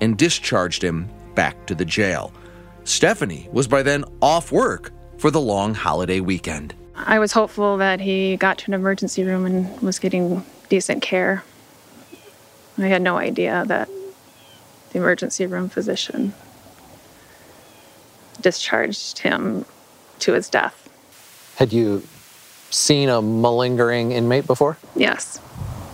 and 0.00 0.16
discharged 0.16 0.82
him 0.82 1.08
back 1.34 1.66
to 1.66 1.74
the 1.74 1.84
jail. 1.84 2.32
Stephanie 2.84 3.48
was 3.52 3.68
by 3.68 3.82
then 3.82 4.04
off 4.22 4.52
work 4.52 4.92
for 5.18 5.30
the 5.30 5.40
long 5.40 5.74
holiday 5.74 6.20
weekend. 6.20 6.74
I 6.94 7.18
was 7.18 7.32
hopeful 7.32 7.76
that 7.78 8.00
he 8.00 8.36
got 8.36 8.58
to 8.58 8.66
an 8.68 8.74
emergency 8.74 9.24
room 9.24 9.46
and 9.46 9.80
was 9.80 9.98
getting 9.98 10.44
decent 10.68 11.02
care. 11.02 11.44
I 12.76 12.86
had 12.86 13.02
no 13.02 13.18
idea 13.18 13.64
that 13.66 13.88
the 14.90 14.98
emergency 14.98 15.46
room 15.46 15.68
physician 15.68 16.32
discharged 18.40 19.18
him 19.18 19.64
to 20.20 20.32
his 20.32 20.48
death. 20.48 20.88
Had 21.56 21.72
you 21.72 22.02
seen 22.70 23.08
a 23.08 23.20
malingering 23.22 24.12
inmate 24.12 24.46
before? 24.46 24.76
Yes, 24.94 25.40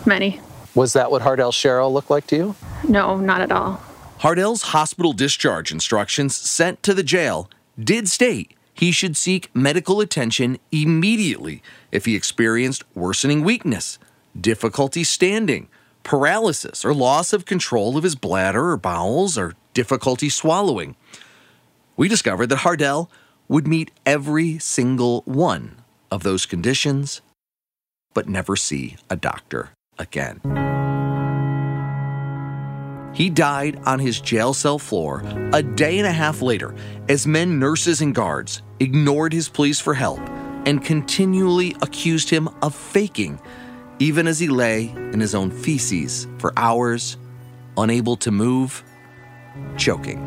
many. 0.07 0.41
Was 0.75 0.93
that 0.95 1.11
what 1.11 1.23
Hardel 1.23 1.53
Sherrell 1.53 1.93
looked 1.93 2.11
like 2.11 2.27
to 2.29 2.37
you? 2.37 2.57
No, 2.89 3.17
not 3.17 3.41
at 3.41 3.53
all. 3.53 3.81
Hardel's 4.19 4.63
hospital 4.63 5.13
discharge 5.13 5.71
instructions 5.71 6.37
sent 6.37 6.83
to 6.83 6.95
the 6.95 7.03
jail 7.03 7.51
did 7.79 8.09
state 8.09 8.55
he 8.75 8.91
should 8.91 9.17
seek 9.17 9.55
medical 9.55 10.01
attention 10.01 10.59
immediately 10.73 11.63
if 11.93 12.07
he 12.07 12.17
experienced 12.17 12.83
worsening 12.95 13.45
weakness, 13.45 14.01
difficulty 14.39 15.05
standing, 15.05 15.69
paralysis, 16.03 16.85
or 16.85 16.93
loss 16.93 17.33
of 17.33 17.45
control 17.45 17.97
of 17.97 18.03
his 18.03 18.17
bladder 18.17 18.71
or 18.71 18.77
bowels, 18.77 19.39
or 19.39 19.55
difficulty 19.75 20.29
swallowing. 20.29 20.97
We 21.97 22.09
discovered 22.09 22.49
that 22.49 22.59
Hardel 22.59 23.09
would 23.47 23.69
meet 23.69 23.93
every 24.05 24.59
single 24.59 25.23
one 25.25 25.77
of 26.15 26.23
those 26.23 26.47
conditions, 26.47 27.21
but 28.15 28.29
never 28.29 28.55
see 28.55 28.97
a 29.11 29.17
doctor 29.17 29.71
again. 29.99 30.41
He 33.15 33.31
died 33.31 33.81
on 33.85 33.99
his 33.99 34.21
jail 34.21 34.55
cell 34.55 34.79
floor 34.79 35.23
a 35.53 35.63
day 35.63 35.99
and 35.99 36.07
a 36.07 36.13
half 36.13 36.41
later 36.41 36.75
as 37.09 37.27
Mend, 37.27 37.61
nurses, 37.61 38.01
and 38.01 38.15
guards 38.15 38.63
ignored 38.81 39.33
his 39.33 39.49
pleas 39.49 39.81
for 39.81 39.95
help 39.95 40.21
and 40.67 40.85
continually 40.85 41.77
accused 41.83 42.31
him 42.31 42.49
of 42.63 42.75
faking, 42.75 43.41
even 43.99 44.27
as 44.27 44.39
he 44.39 44.49
lay 44.49 44.89
in 44.89 45.21
his 45.21 45.35
own 45.35 45.51
feces 45.51 46.27
for 46.39 46.53
hours, 46.57 47.17
unable 47.77 48.17
to 48.17 48.31
move, 48.31 48.83
choking. 49.77 50.21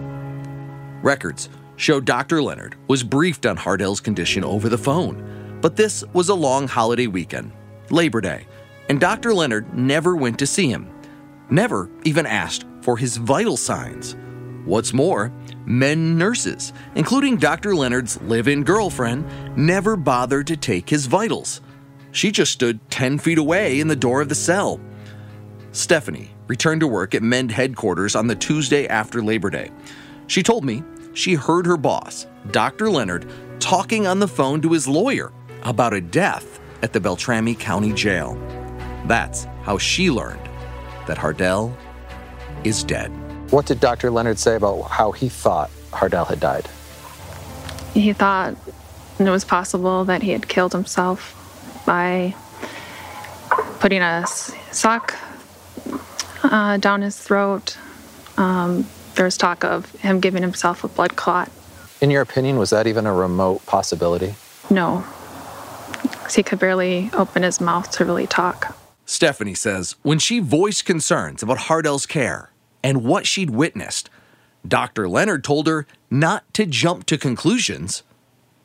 Records 1.02 1.50
show 1.76 2.00
Dr. 2.00 2.42
Leonard 2.42 2.76
was 2.88 3.04
briefed 3.04 3.46
on 3.46 3.58
Hardel's 3.58 4.00
condition 4.00 4.44
over 4.44 4.70
the 4.70 4.78
phone 4.78 5.38
but 5.68 5.76
this 5.76 6.02
was 6.14 6.30
a 6.30 6.34
long 6.34 6.66
holiday 6.66 7.08
weekend, 7.08 7.52
Labor 7.90 8.22
Day, 8.22 8.48
and 8.88 9.02
Dr. 9.02 9.34
Leonard 9.34 9.78
never 9.78 10.16
went 10.16 10.40
to 10.40 10.48
see 10.48 10.70
him, 10.70 10.90
never 11.50 11.90
even 12.06 12.26
asked 12.26 12.66
for 12.80 12.96
his 12.96 13.18
vital 13.18 13.58
signs. 13.58 14.16
What's 14.64 14.94
more, 14.94 15.30
Mend 15.66 16.18
nurses, 16.18 16.72
including 16.96 17.36
Dr. 17.36 17.76
Leonard's 17.76 18.18
live 18.22 18.48
in 18.48 18.64
girlfriend, 18.64 19.26
never 19.58 19.98
bothered 19.98 20.48
to 20.48 20.56
take 20.56 20.90
his 20.90 21.06
vitals. 21.06 21.60
She 22.14 22.32
just 22.32 22.54
stood 22.54 22.80
10 22.90 23.18
feet 23.18 23.38
away 23.38 23.82
in 23.82 23.90
the 23.90 23.96
door 23.98 24.22
of 24.22 24.30
the 24.30 24.36
cell. 24.36 24.80
Stephanie 25.74 26.32
returned 26.48 26.80
to 26.80 26.88
work 26.88 27.14
at 27.14 27.24
Mend 27.24 27.52
headquarters 27.52 28.16
on 28.16 28.28
the 28.28 28.36
Tuesday 28.36 28.88
after 28.88 29.22
Labor 29.22 29.50
Day. 29.50 29.70
She 30.28 30.44
told 30.44 30.64
me 30.64 30.82
she 31.12 31.34
heard 31.34 31.66
her 31.66 31.76
boss, 31.76 32.26
Dr. 32.52 32.90
Leonard, 32.90 33.30
talking 33.60 34.08
on 34.08 34.20
the 34.20 34.30
phone 34.30 34.62
to 34.62 34.72
his 34.72 34.88
lawyer 34.88 35.34
about 35.64 35.94
a 35.94 36.02
death 36.02 36.60
at 36.84 36.94
the 36.94 37.00
Beltrami 37.00 37.56
County 37.56 37.94
Jail. 37.94 38.36
That's 39.06 39.46
how 39.64 39.78
she 39.78 40.12
learned 40.12 40.48
that 41.08 41.18
Hardel 41.18 41.76
is 42.64 42.84
dead. 42.84 43.12
What 43.52 43.66
did 43.66 43.80
Dr. 43.80 44.12
Leonard 44.12 44.40
say 44.40 44.56
about 44.56 44.84
how 44.84 45.12
he 45.12 45.30
thought 45.30 45.70
Hardel 45.92 46.28
had 46.28 46.40
died? 46.40 46.68
He 47.94 48.14
thought 48.14 48.56
it 49.20 49.30
was 49.30 49.46
possible 49.46 50.06
that 50.06 50.22
he 50.22 50.32
had 50.32 50.48
killed 50.48 50.74
himself 50.74 51.34
by 51.86 52.36
putting 53.80 54.02
a 54.02 54.26
sock 54.28 55.16
uh, 56.44 56.78
down 56.78 57.02
his 57.02 57.18
throat. 57.18 57.78
Um, 58.38 58.86
there 59.16 59.26
was 59.26 59.38
talk 59.38 59.64
of 59.64 59.90
him 59.96 60.20
giving 60.20 60.44
himself 60.44 60.84
a 60.84 60.88
blood 60.88 61.16
clot. 61.16 61.50
In 62.02 62.12
your 62.12 62.22
opinion, 62.22 62.58
was 62.58 62.70
that 62.70 62.86
even 62.86 63.08
a 63.08 63.14
remote 63.14 63.66
possibility? 63.66 64.36
No, 64.70 65.04
he 66.36 66.44
could 66.44 66.60
barely 66.60 67.10
open 67.14 67.44
his 67.44 67.60
mouth 67.60 67.90
to 67.92 68.06
really 68.06 68.28
talk. 68.28 68.78
Stephanie 69.06 69.54
says 69.54 69.96
when 70.04 70.20
she 70.20 70.40
voiced 70.40 70.86
concerns 70.86 71.42
about 71.42 71.58
Hardel's 71.58 72.06
care 72.06 72.52
and 72.84 73.04
what 73.04 73.26
she'd 73.26 73.50
witnessed, 73.50 74.10
Dr. 74.68 75.08
Leonard 75.08 75.44
told 75.44 75.68
her 75.68 75.88
not 76.12 76.52
to 76.54 76.66
jump 76.66 77.06
to 77.06 77.18
conclusions 77.18 78.04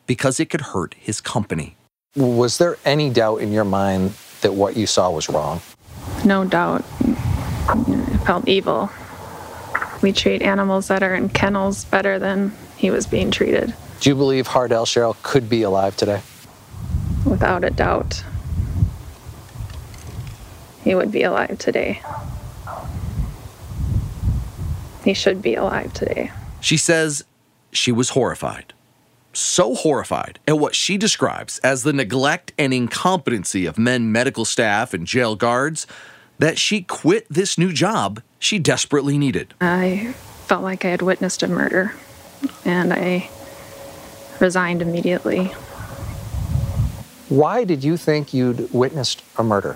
because 0.06 0.40
it 0.40 0.50
could 0.50 0.60
hurt 0.60 0.94
his 0.98 1.20
company. 1.20 1.76
Was 2.16 2.58
there 2.58 2.76
any 2.84 3.08
doubt 3.08 3.40
in 3.40 3.52
your 3.52 3.64
mind 3.64 4.14
that 4.42 4.54
what 4.54 4.76
you 4.76 4.86
saw 4.86 5.10
was 5.10 5.28
wrong? 5.28 5.60
No 6.24 6.44
doubt. 6.44 6.84
It 7.00 8.18
felt 8.26 8.46
evil. 8.48 8.90
We 10.02 10.12
treat 10.12 10.42
animals 10.42 10.88
that 10.88 11.02
are 11.02 11.14
in 11.14 11.28
kennels 11.28 11.84
better 11.84 12.18
than 12.18 12.52
he 12.76 12.90
was 12.90 13.06
being 13.06 13.30
treated. 13.30 13.72
Do 14.00 14.10
you 14.10 14.16
believe 14.16 14.48
Hardel 14.48 14.84
Sherrell 14.84 15.16
could 15.22 15.48
be 15.48 15.62
alive 15.62 15.96
today? 15.96 16.20
Without 17.24 17.64
a 17.64 17.70
doubt. 17.70 18.24
He 20.84 20.94
would 20.94 21.12
be 21.12 21.22
alive 21.22 21.58
today. 21.58 22.02
He 25.04 25.14
should 25.14 25.42
be 25.42 25.54
alive 25.54 25.92
today. 25.92 26.30
She 26.60 26.76
says 26.76 27.24
she 27.72 27.92
was 27.92 28.10
horrified. 28.10 28.72
So 29.32 29.74
horrified 29.74 30.38
at 30.46 30.58
what 30.58 30.74
she 30.74 30.98
describes 30.98 31.58
as 31.60 31.82
the 31.82 31.92
neglect 31.92 32.52
and 32.58 32.74
incompetency 32.74 33.64
of 33.66 33.78
Mend 33.78 34.12
medical 34.12 34.44
staff 34.44 34.92
and 34.92 35.06
jail 35.06 35.36
guards 35.36 35.86
that 36.38 36.58
she 36.58 36.82
quit 36.82 37.26
this 37.30 37.56
new 37.56 37.72
job 37.72 38.20
she 38.38 38.58
desperately 38.58 39.16
needed. 39.16 39.54
I 39.60 40.12
felt 40.46 40.62
like 40.62 40.84
I 40.84 40.88
had 40.88 41.02
witnessed 41.02 41.42
a 41.42 41.48
murder, 41.48 41.94
and 42.64 42.92
I 42.92 43.30
resigned 44.40 44.82
immediately. 44.82 45.52
Why 47.32 47.64
did 47.64 47.82
you 47.82 47.96
think 47.96 48.34
you'd 48.34 48.70
witnessed 48.74 49.22
a 49.38 49.42
murder? 49.42 49.74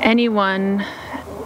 Anyone 0.00 0.82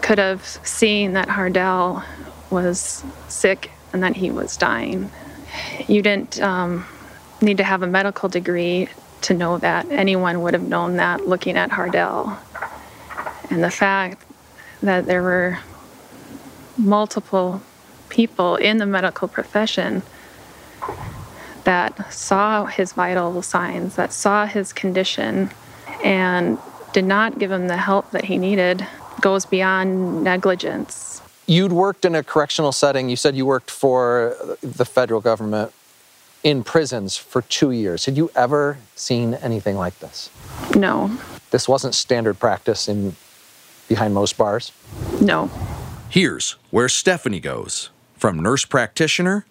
could 0.01 0.19
have 0.19 0.45
seen 0.63 1.15
that 1.15 1.27
Hardel 1.27 2.05
was 2.51 3.03
sick 3.27 3.73
and 3.93 4.01
that 4.05 4.15
he 4.15 4.31
was 4.31 4.57
dying. 4.57 5.11
You 5.89 6.03
didn't 6.03 6.41
um, 6.41 6.87
need 7.43 7.57
to 7.57 7.65
have 7.65 7.83
a 7.83 7.87
medical 7.89 8.29
degree 8.29 8.89
to 9.23 9.35
know 9.35 9.59
that. 9.59 9.91
Anyone 9.91 10.41
would 10.43 10.55
have 10.55 10.69
known 10.69 10.99
that 10.99 11.27
looking 11.27 11.57
at 11.57 11.71
Hardel. 11.71 12.39
And 13.51 13.65
the 13.65 13.73
fact 13.73 14.25
that 14.85 15.07
there 15.07 15.23
were 15.23 15.59
multiple 16.77 17.61
people 18.09 18.55
in 18.55 18.79
the 18.79 18.87
medical 18.87 19.27
profession 19.27 20.05
that 21.65 22.13
saw 22.13 22.67
his 22.67 22.93
vital 22.93 23.43
signs, 23.43 23.97
that 23.97 24.13
saw 24.13 24.47
his 24.47 24.73
condition, 24.73 25.51
and 26.05 26.59
did 26.93 27.05
not 27.05 27.39
give 27.39 27.51
him 27.51 27.69
the 27.69 27.77
help 27.77 28.11
that 28.13 28.25
he 28.25 28.39
needed 28.39 28.87
goes 29.21 29.47
beyond 29.47 30.23
negligence. 30.23 31.23
You'd 31.47 31.73
worked 31.73 32.05
in 32.05 32.15
a 32.15 32.23
correctional 32.23 32.73
setting. 32.73 33.09
You 33.09 33.17
said 33.17 33.37
you 33.37 33.47
worked 33.47 33.71
for 33.71 34.37
the 34.63 34.85
federal 34.85 35.21
government 35.21 35.73
in 36.43 36.63
prisons 36.65 37.17
for 37.17 37.43
two 37.43 37.71
years. 37.71 38.05
Had 38.05 38.17
you 38.17 38.31
ever 38.35 38.79
seen 38.95 39.35
anything 39.35 39.77
like 39.77 39.99
this? 40.01 40.31
No. 40.77 41.17
This 41.51 41.69
wasn't 41.69 41.95
standard 41.95 42.39
practice 42.39 42.89
in 42.89 43.17
behind 43.89 44.15
most 44.15 44.37
bars? 44.37 44.73
No. 45.21 45.51
Here's 46.09 46.53
where 46.71 46.89
Stephanie 46.89 47.41
goes 47.41 47.91
from 48.17 48.39
nurse 48.39 48.65
practitioner 48.65 49.47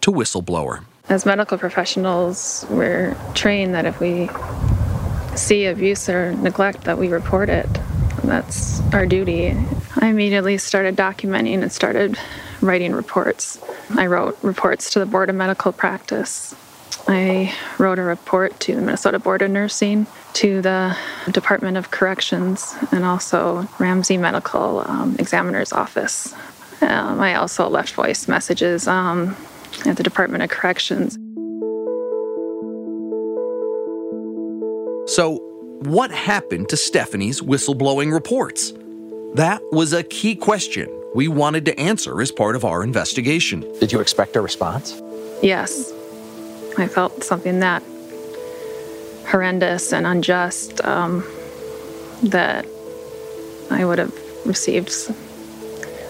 to 0.00 0.10
whistleblower. 0.10 0.84
As 1.10 1.26
medical 1.26 1.58
professionals, 1.58 2.64
we're 2.70 3.16
trained 3.34 3.74
that 3.74 3.84
if 3.84 3.98
we 3.98 4.30
see 5.34 5.66
abuse 5.66 6.08
or 6.08 6.36
neglect, 6.36 6.82
that 6.84 6.98
we 6.98 7.08
report 7.08 7.48
it. 7.48 7.68
That's 8.22 8.80
our 8.94 9.06
duty. 9.06 9.56
I 9.96 10.06
immediately 10.06 10.56
started 10.56 10.94
documenting 10.94 11.62
and 11.62 11.72
started 11.72 12.16
writing 12.60 12.92
reports. 12.92 13.58
I 13.96 14.06
wrote 14.06 14.38
reports 14.42 14.92
to 14.92 15.00
the 15.00 15.06
Board 15.06 15.28
of 15.30 15.34
Medical 15.34 15.72
Practice. 15.72 16.54
I 17.08 17.52
wrote 17.76 17.98
a 17.98 18.02
report 18.02 18.60
to 18.60 18.76
the 18.76 18.80
Minnesota 18.80 19.18
Board 19.18 19.42
of 19.42 19.50
Nursing, 19.50 20.06
to 20.34 20.62
the 20.62 20.96
Department 21.32 21.76
of 21.76 21.90
Corrections, 21.90 22.76
and 22.92 23.04
also 23.04 23.68
Ramsey 23.80 24.16
Medical 24.16 24.84
um, 24.86 25.16
Examiner's 25.18 25.72
Office. 25.72 26.32
Um, 26.82 27.20
I 27.20 27.34
also 27.34 27.68
left 27.68 27.94
voice 27.94 28.28
messages 28.28 28.86
um, 28.86 29.34
at 29.86 29.96
the 29.96 30.02
Department 30.02 30.42
of 30.42 30.50
Corrections. 30.50 31.18
So, 35.10 35.38
what 35.82 36.10
happened 36.10 36.68
to 36.68 36.76
Stephanie's 36.76 37.40
whistleblowing 37.40 38.12
reports? 38.12 38.72
That 39.34 39.62
was 39.72 39.92
a 39.92 40.02
key 40.02 40.34
question 40.34 40.88
we 41.14 41.26
wanted 41.26 41.64
to 41.64 41.80
answer 41.80 42.20
as 42.20 42.30
part 42.30 42.54
of 42.54 42.64
our 42.64 42.84
investigation. 42.84 43.60
Did 43.80 43.92
you 43.92 44.00
expect 44.00 44.36
a 44.36 44.40
response? 44.40 45.00
Yes. 45.42 45.92
I 46.78 46.86
felt 46.86 47.24
something 47.24 47.60
that 47.60 47.82
horrendous 49.26 49.92
and 49.92 50.06
unjust 50.06 50.84
um, 50.84 51.24
that 52.22 52.66
I 53.70 53.84
would 53.84 53.98
have 53.98 54.14
received 54.46 54.88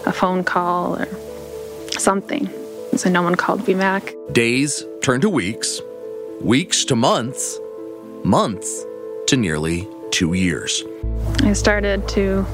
a 0.05 0.11
phone 0.11 0.43
call 0.43 0.99
or 0.99 1.07
something. 1.97 2.49
So 2.95 3.09
no 3.09 3.21
one 3.21 3.35
called 3.35 3.67
me 3.67 3.73
back. 3.73 4.13
Days 4.31 4.85
turned 5.01 5.21
to 5.21 5.29
weeks, 5.29 5.81
weeks 6.41 6.83
to 6.85 6.95
months, 6.95 7.59
months 8.23 8.85
to 9.27 9.37
nearly 9.37 9.87
two 10.11 10.33
years. 10.33 10.83
I 11.41 11.53
started 11.53 12.07
to 12.09 12.45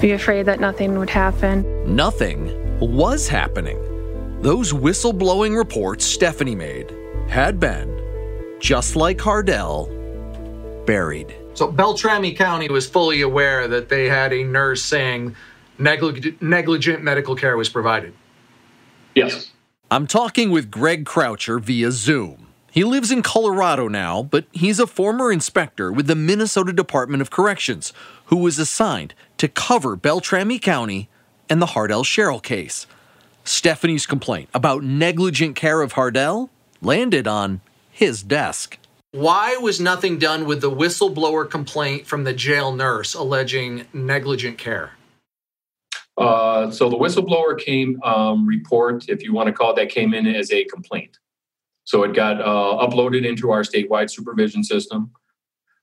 be 0.00 0.12
afraid 0.12 0.46
that 0.46 0.60
nothing 0.60 0.98
would 0.98 1.10
happen. 1.10 1.64
Nothing 1.94 2.78
was 2.80 3.28
happening. 3.28 3.78
Those 4.42 4.72
whistleblowing 4.72 5.56
reports 5.56 6.04
Stephanie 6.04 6.56
made 6.56 6.92
had 7.28 7.58
been, 7.58 7.88
just 8.60 8.96
like 8.96 9.18
Hardel, 9.18 9.86
buried. 10.84 11.34
So 11.54 11.70
Beltrami 11.70 12.34
County 12.34 12.68
was 12.68 12.88
fully 12.88 13.22
aware 13.22 13.68
that 13.68 13.88
they 13.88 14.08
had 14.08 14.32
a 14.32 14.42
nurse 14.42 14.82
saying 14.82 15.36
neglig- 15.78 16.40
negligent 16.42 17.02
medical 17.02 17.36
care 17.36 17.56
was 17.56 17.68
provided. 17.68 18.12
Yes. 19.14 19.50
I'm 19.90 20.06
talking 20.06 20.50
with 20.50 20.70
Greg 20.70 21.04
Croucher 21.04 21.58
via 21.58 21.90
Zoom. 21.92 22.48
He 22.70 22.84
lives 22.84 23.10
in 23.10 23.20
Colorado 23.20 23.88
now, 23.88 24.22
but 24.22 24.46
he's 24.52 24.80
a 24.80 24.86
former 24.86 25.30
inspector 25.30 25.92
with 25.92 26.06
the 26.06 26.14
Minnesota 26.14 26.72
Department 26.72 27.20
of 27.20 27.30
Corrections 27.30 27.92
who 28.26 28.36
was 28.36 28.58
assigned 28.58 29.14
to 29.36 29.48
cover 29.48 29.94
Beltrami 29.94 30.58
County 30.58 31.10
and 31.50 31.60
the 31.60 31.66
Hardel 31.66 32.02
Sherrell 32.02 32.42
case. 32.42 32.86
Stephanie's 33.44 34.06
complaint 34.06 34.48
about 34.54 34.82
negligent 34.82 35.56
care 35.56 35.82
of 35.82 35.92
Hardel 35.92 36.48
landed 36.80 37.26
on 37.26 37.60
his 37.90 38.22
desk. 38.22 38.78
Why 39.10 39.58
was 39.60 39.78
nothing 39.78 40.18
done 40.18 40.46
with 40.46 40.62
the 40.62 40.70
whistleblower 40.70 41.48
complaint 41.50 42.06
from 42.06 42.24
the 42.24 42.32
jail 42.32 42.72
nurse 42.72 43.12
alleging 43.12 43.84
negligent 43.92 44.56
care? 44.56 44.92
Uh, 46.16 46.70
so 46.70 46.88
the 46.88 46.96
whistleblower 46.96 47.58
came 47.58 48.00
um, 48.02 48.46
report, 48.46 49.08
if 49.08 49.22
you 49.22 49.32
want 49.32 49.46
to 49.46 49.52
call 49.52 49.72
it 49.72 49.76
that, 49.76 49.88
came 49.88 50.12
in 50.14 50.26
as 50.26 50.50
a 50.52 50.64
complaint. 50.64 51.18
So 51.84 52.02
it 52.04 52.14
got 52.14 52.40
uh, 52.40 52.86
uploaded 52.86 53.26
into 53.26 53.50
our 53.50 53.62
statewide 53.62 54.10
supervision 54.10 54.62
system. 54.62 55.10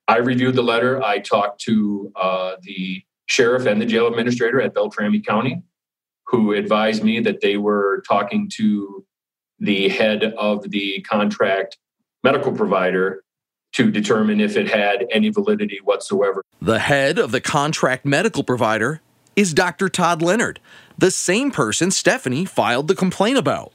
I 0.08 0.18
reviewed 0.18 0.56
the 0.56 0.64
letter. 0.64 1.02
I 1.04 1.20
talked 1.20 1.62
to 1.62 2.12
uh, 2.16 2.56
the 2.62 3.04
sheriff 3.26 3.66
and 3.66 3.82
the 3.82 3.86
jail 3.86 4.08
administrator 4.08 4.62
at 4.62 4.74
Beltrami 4.74 5.20
County, 5.20 5.62
who 6.28 6.54
advised 6.54 7.04
me 7.04 7.20
that 7.22 7.42
they 7.42 7.58
were 7.58 8.04
talking 8.08 8.50
to 8.56 9.06
the 9.60 9.90
head 9.90 10.24
of 10.24 10.70
the 10.72 11.02
contract 11.02 11.78
medical 12.24 12.52
provider 12.52 13.24
to 13.74 13.92
determine 13.92 14.40
if 14.40 14.58
it 14.58 14.68
had 14.68 15.06
any 15.12 15.30
validity 15.30 15.80
whatsoever. 15.84 16.44
The 16.62 16.80
head 16.80 17.20
of 17.20 17.32
the 17.32 17.42
contract 17.42 18.06
medical 18.06 18.44
provider 18.44 19.02
is 19.40 19.54
Dr. 19.54 19.88
Todd 19.88 20.22
Leonard, 20.22 20.60
the 20.98 21.10
same 21.10 21.50
person 21.50 21.92
Stephanie 21.92 22.44
filed 22.44 22.90
the 22.90 22.96
complaint 22.96 23.38
about. 23.38 23.72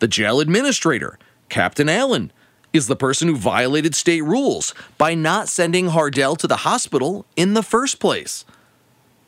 The 0.00 0.08
jail 0.08 0.40
administrator, 0.40 1.20
Captain 1.48 1.88
Allen, 1.88 2.32
is 2.72 2.88
the 2.88 2.96
person 2.96 3.28
who 3.28 3.36
violated 3.36 3.94
state 3.94 4.22
rules 4.22 4.74
by 4.98 5.14
not 5.14 5.48
sending 5.48 5.90
Hardel 5.90 6.36
to 6.38 6.48
the 6.48 6.56
hospital 6.56 7.24
in 7.36 7.54
the 7.54 7.62
first 7.62 8.00
place. 8.00 8.44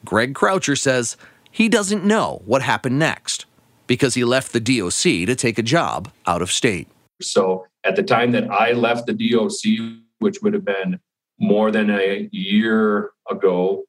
Greg 0.05 0.35
Croucher 0.35 0.75
says 0.75 1.17
he 1.53 1.69
doesn't 1.69 2.05
know 2.05 2.43
what 2.47 2.63
happened 2.63 2.99
next 2.99 3.47
because 3.87 4.15
he 4.15 4.25
left 4.25 4.53
the 4.53 4.59
DOC 4.59 5.25
to 5.29 5.37
take 5.37 5.57
a 5.57 5.63
job 5.63 6.11
out 6.27 6.43
of 6.43 6.51
state. 6.51 6.89
So 7.23 7.65
at 7.85 7.95
the 7.95 8.03
time 8.03 8.33
that 8.33 8.51
I 8.51 8.73
left 8.73 9.07
the 9.07 9.15
DOC, 9.15 10.03
which 10.19 10.43
would 10.43 10.53
have 10.53 10.65
been 10.65 10.99
more 11.39 11.71
than 11.71 11.91
a 11.91 12.29
year 12.33 13.13
ago, 13.31 13.85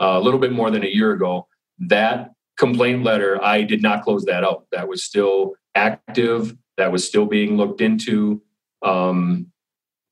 a 0.00 0.20
little 0.20 0.40
bit 0.40 0.52
more 0.52 0.70
than 0.70 0.84
a 0.84 0.88
year 0.88 1.12
ago, 1.12 1.46
that 1.78 2.32
complaint 2.58 3.04
letter, 3.04 3.42
I 3.42 3.62
did 3.62 3.82
not 3.82 4.02
close 4.02 4.24
that 4.24 4.44
out. 4.44 4.66
That 4.72 4.88
was 4.88 5.04
still 5.04 5.54
active, 5.74 6.56
that 6.76 6.90
was 6.92 7.06
still 7.06 7.26
being 7.26 7.56
looked 7.56 7.80
into. 7.80 8.42
Um, 8.82 9.46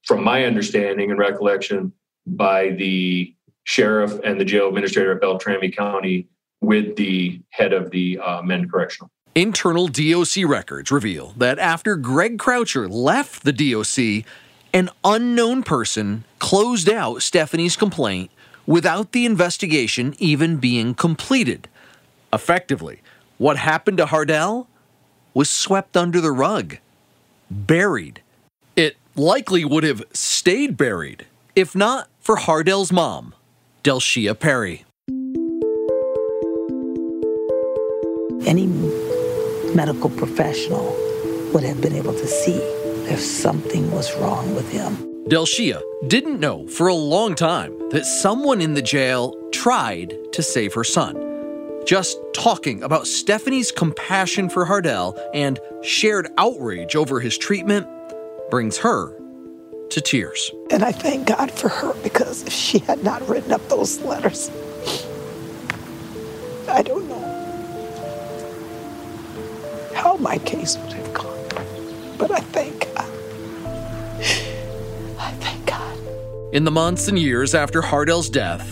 from 0.05 0.23
my 0.25 0.45
understanding 0.45 1.11
and 1.11 1.19
recollection, 1.19 1.93
by 2.27 2.71
the 2.71 3.35
sheriff 3.65 4.19
and 4.25 4.41
the 4.41 4.45
jail 4.45 4.69
administrator 4.69 5.13
of 5.13 5.21
Beltrami 5.21 5.71
County 5.71 6.29
with 6.61 6.97
the 6.97 7.41
head 7.51 7.73
of 7.73 7.91
the 7.91 8.19
uh, 8.23 8.43
Correctional. 8.71 9.11
Internal 9.35 9.87
DOC 9.89 10.45
records 10.47 10.91
reveal 10.91 11.33
that 11.37 11.59
after 11.59 11.97
Greg 11.97 12.39
Croucher 12.39 12.89
left 12.89 13.45
the 13.45 13.53
DOC, 13.53 14.25
an 14.73 14.91
unknown 15.05 15.63
person 15.63 16.25
closed 16.39 16.89
out 16.89 17.23
Stephanie's 17.23 17.77
complaint 17.77 18.31
without 18.69 19.13
the 19.13 19.25
investigation 19.25 20.15
even 20.19 20.59
being 20.59 20.95
completed. 20.95 21.67
Effectively, 22.33 23.01
what 23.39 23.57
happened 23.57 23.97
to 23.97 24.05
Hardel 24.05 24.67
was 25.33 25.49
swept 25.49 25.97
under 25.97 26.21
the 26.21 26.31
rug, 26.31 26.77
buried. 27.51 28.21
It 28.77 28.97
likely 29.17 29.65
would 29.65 29.85
have 29.85 30.05
stayed 30.13 30.77
buried 30.77 31.27
if 31.57 31.75
not 31.75 32.09
for 32.21 32.37
Hardel's 32.37 32.93
mom, 32.93 33.35
Delshia 33.83 34.39
Perry. 34.39 34.85
Any 38.47 38.67
medical 39.75 40.11
professional 40.11 40.95
would 41.55 41.65
have 41.65 41.81
been 41.81 41.95
able 41.95 42.13
to 42.13 42.27
see 42.27 42.59
if 43.11 43.19
something 43.19 43.91
was 43.91 44.15
wrong 44.17 44.55
with 44.55 44.71
him. 44.71 45.08
Delshia 45.29 45.83
didn't 46.09 46.41
know 46.41 46.67
for 46.69 46.87
a 46.87 46.95
long 46.95 47.35
time 47.35 47.91
that 47.91 48.07
someone 48.07 48.63
in 48.63 48.73
the 48.73 48.81
jail 48.81 49.35
tried 49.53 50.17
to 50.33 50.43
save 50.43 50.73
her 50.73 50.85
son. 50.85 51.23
Just 51.85 52.19
talking 52.33 52.83
about 52.83 53.07
Stephanie's 53.07 53.71
compassion 53.71 54.49
for 54.49 54.65
Hardel 54.65 55.21
and 55.35 55.61
shared 55.83 56.29
outrage 56.39 56.97
over 56.97 57.21
his 57.21 57.37
treatment 57.37 57.87
brings 58.51 58.79
her 58.79 59.15
to 59.91 60.01
tears. 60.01 60.51
And 60.71 60.83
I 60.83 60.93
thank 60.93 61.29
God 61.29 61.51
for 61.51 61.69
her 61.69 61.93
because 62.03 62.45
if 62.45 62.53
she 62.55 62.79
had 62.79 63.05
not 63.05 63.29
written 63.29 63.53
up 63.53 63.69
those 63.69 64.01
letters, 64.01 64.51
I 66.71 66.81
don't 66.81 67.07
know 67.07 67.19
how 69.95 70.17
my 70.17 70.39
case 70.39 70.79
would 70.79 70.93
have 70.95 71.13
gone. 71.13 71.49
But 72.17 72.31
I 72.31 72.41
thank 72.41 72.88
In 76.51 76.65
the 76.65 76.71
months 76.71 77.09
and 77.09 77.19
years 77.19 77.55
after 77.55 77.83
Hardel's 77.83 78.31
death, 78.31 78.67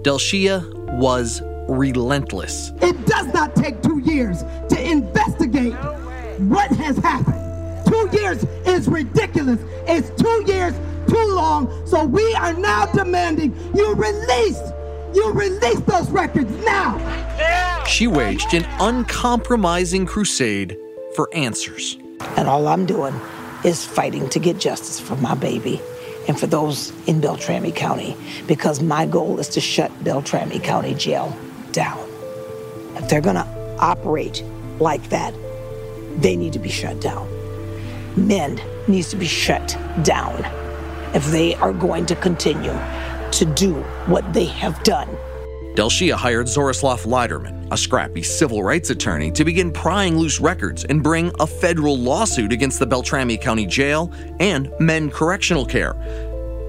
Delshia 0.00 0.64
was 0.94 1.42
relentless. 1.68 2.72
It 2.80 3.04
does 3.04 3.26
not 3.34 3.54
take 3.54 3.82
two 3.82 3.98
years 3.98 4.44
to 4.70 4.80
investigate 4.82 5.74
what 6.38 6.70
has 6.70 6.96
happened. 6.96 7.36
Two 7.86 8.08
years 8.18 8.44
is 8.66 8.88
ridiculous. 8.88 9.60
It's 9.86 10.08
two 10.18 10.42
years 10.46 10.72
too 11.06 11.34
long. 11.34 11.86
So 11.86 12.06
we 12.06 12.32
are 12.32 12.54
now 12.54 12.86
demanding 12.86 13.54
you 13.74 13.92
release, 13.92 14.62
you 15.12 15.30
release 15.32 15.80
those 15.80 16.08
records 16.08 16.50
now. 16.64 16.96
She 17.84 18.06
waged 18.06 18.54
an 18.54 18.66
uncompromising 18.80 20.06
crusade 20.06 20.78
for 21.14 21.28
answers. 21.34 21.98
And 22.38 22.48
all 22.48 22.66
I'm 22.66 22.86
doing 22.86 23.20
is 23.66 23.84
fighting 23.84 24.30
to 24.30 24.38
get 24.38 24.56
justice 24.56 24.98
for 24.98 25.16
my 25.16 25.34
baby 25.34 25.78
and 26.28 26.38
for 26.38 26.46
those 26.46 26.92
in 27.08 27.20
Beltrami 27.20 27.72
County 27.72 28.16
because 28.46 28.82
my 28.82 29.06
goal 29.06 29.40
is 29.40 29.48
to 29.50 29.60
shut 29.60 29.90
Beltrami 30.04 30.60
County 30.60 30.94
Jail 30.94 31.36
down. 31.72 31.98
If 32.96 33.08
they're 33.08 33.22
going 33.22 33.36
to 33.36 33.76
operate 33.78 34.44
like 34.78 35.08
that, 35.08 35.34
they 36.18 36.36
need 36.36 36.52
to 36.52 36.58
be 36.58 36.68
shut 36.68 37.00
down. 37.00 37.26
Mend 38.16 38.62
needs 38.86 39.08
to 39.10 39.16
be 39.16 39.26
shut 39.26 39.76
down 40.02 40.44
if 41.14 41.24
they 41.26 41.54
are 41.56 41.72
going 41.72 42.04
to 42.06 42.16
continue 42.16 42.76
to 43.32 43.44
do 43.44 43.74
what 44.06 44.32
they 44.34 44.44
have 44.44 44.82
done. 44.82 45.08
Delshia 45.78 46.14
hired 46.14 46.48
Zorislav 46.48 47.06
Leiderman, 47.06 47.68
a 47.70 47.76
scrappy 47.76 48.24
civil 48.24 48.64
rights 48.64 48.90
attorney, 48.90 49.30
to 49.30 49.44
begin 49.44 49.70
prying 49.70 50.18
loose 50.18 50.40
records 50.40 50.84
and 50.84 51.04
bring 51.04 51.30
a 51.38 51.46
federal 51.46 51.96
lawsuit 51.96 52.50
against 52.50 52.80
the 52.80 52.86
Beltrami 52.86 53.36
County 53.36 53.64
Jail 53.64 54.12
and 54.40 54.72
Mend 54.80 55.12
Correctional 55.12 55.64
Care. 55.64 55.94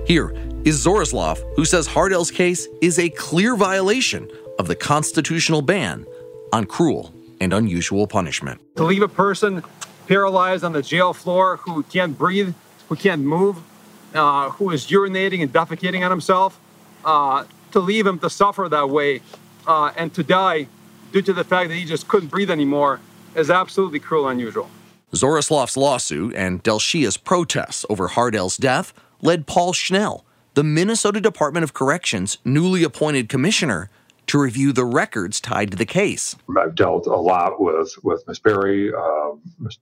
Here 0.05 0.29
is 0.63 0.85
Zorislav, 0.85 1.39
who 1.55 1.65
says 1.65 1.87
Hardel's 1.87 2.29
case 2.29 2.67
is 2.83 2.99
a 2.99 3.09
clear 3.09 3.55
violation 3.55 4.29
of 4.59 4.67
the 4.67 4.75
constitutional 4.75 5.63
ban 5.63 6.05
on 6.53 6.65
cruel 6.65 7.11
and 7.41 7.51
unusual 7.51 8.05
punishment. 8.05 8.61
To 8.75 8.83
leave 8.83 9.01
a 9.01 9.07
person 9.07 9.63
paralyzed 10.07 10.63
on 10.63 10.73
the 10.73 10.83
jail 10.83 11.13
floor 11.13 11.57
who 11.57 11.81
can't 11.81 12.15
breathe, 12.15 12.53
who 12.89 12.95
can't 12.95 13.23
move, 13.23 13.57
uh, 14.13 14.51
who 14.51 14.69
is 14.69 14.85
urinating 14.85 15.41
and 15.41 15.51
defecating 15.51 16.05
on 16.05 16.11
himself, 16.11 16.59
uh, 17.03 17.45
to 17.71 17.79
leave 17.79 18.05
him 18.05 18.19
to 18.19 18.29
suffer 18.29 18.67
that 18.69 18.89
way 18.89 19.21
uh, 19.67 19.91
and 19.95 20.13
to 20.13 20.23
die 20.23 20.67
due 21.12 21.21
to 21.21 21.34
the 21.34 21.43
fact 21.43 21.69
that 21.69 21.75
he 21.75 21.86
just 21.86 22.08
couldn't 22.08 22.29
breathe 22.29 22.51
anymore 22.51 22.99
is 23.36 23.49
absolutely 23.49 23.99
cruel 23.99 24.27
and 24.27 24.39
unusual. 24.39 24.69
Zorislav's 25.13 25.75
lawsuit 25.75 26.36
and 26.36 26.62
Delshia's 26.62 27.17
protests 27.17 27.86
over 27.89 28.10
Hardel's 28.10 28.58
death 28.58 28.93
led 29.21 29.47
Paul 29.47 29.73
Schnell, 29.73 30.23
the 30.53 30.63
Minnesota 30.63 31.19
Department 31.19 31.63
of 31.63 31.73
Corrections 31.73 32.38
newly 32.45 32.84
appointed 32.84 33.27
commissioner, 33.29 33.89
to 34.27 34.39
review 34.39 34.71
the 34.71 34.86
records 34.86 35.41
tied 35.41 35.71
to 35.71 35.77
the 35.77 35.86
case. 35.86 36.36
I've 36.55 36.75
dealt 36.75 37.08
a 37.08 37.15
lot 37.15 37.60
with 37.60 37.95
with 38.03 38.23
Miss 38.27 38.38
Perry, 38.38 38.93
uh, 38.93 39.32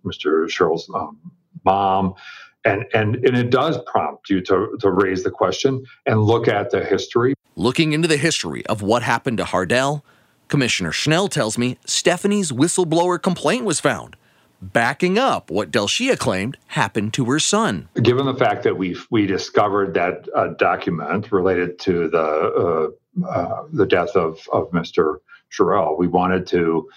Mr. 0.05 0.49
Sherrell's 0.49 0.89
um, 0.95 1.17
mom, 1.65 2.15
and 2.63 2.85
and 2.93 3.15
and 3.15 3.37
it 3.37 3.49
does 3.49 3.77
prompt 3.85 4.29
you 4.29 4.39
to 4.41 4.77
to 4.79 4.89
raise 4.89 5.23
the 5.23 5.31
question 5.31 5.85
and 6.05 6.23
look 6.23 6.47
at 6.47 6.71
the 6.71 6.83
history. 6.83 7.33
Looking 7.59 7.93
into 7.93 8.07
the 8.07 8.17
history 8.17 8.63
of 8.67 8.83
what 8.83 9.01
happened 9.01 9.39
to 9.39 9.43
Hardel, 9.43 10.03
Commissioner 10.47 10.91
Schnell 10.91 11.27
tells 11.27 11.57
me 11.57 11.79
Stephanie's 11.87 12.51
whistleblower 12.51 13.19
complaint 13.19 13.65
was 13.65 13.79
found, 13.79 14.15
backing 14.61 15.17
up 15.17 15.49
what 15.49 15.71
Delshia 15.71 16.19
claimed 16.19 16.59
happened 16.67 17.15
to 17.15 17.25
her 17.25 17.39
son. 17.39 17.89
Given 17.99 18.27
the 18.27 18.35
fact 18.35 18.61
that 18.61 18.77
we 18.77 18.95
we 19.09 19.25
discovered 19.25 19.95
that 19.95 20.29
uh, 20.35 20.49
document 20.49 21.31
related 21.31 21.79
to 21.79 22.09
the 22.09 22.93
uh, 23.23 23.27
uh, 23.27 23.63
the 23.73 23.87
death 23.87 24.15
of 24.15 24.39
of 24.53 24.69
Mr. 24.69 25.15
Sherrell, 25.51 25.97
we 25.97 26.05
wanted 26.07 26.45
to 26.47 26.87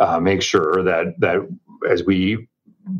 uh, 0.00 0.18
make 0.18 0.42
sure 0.42 0.82
that 0.82 1.14
that 1.20 1.48
as 1.88 2.02
we 2.02 2.48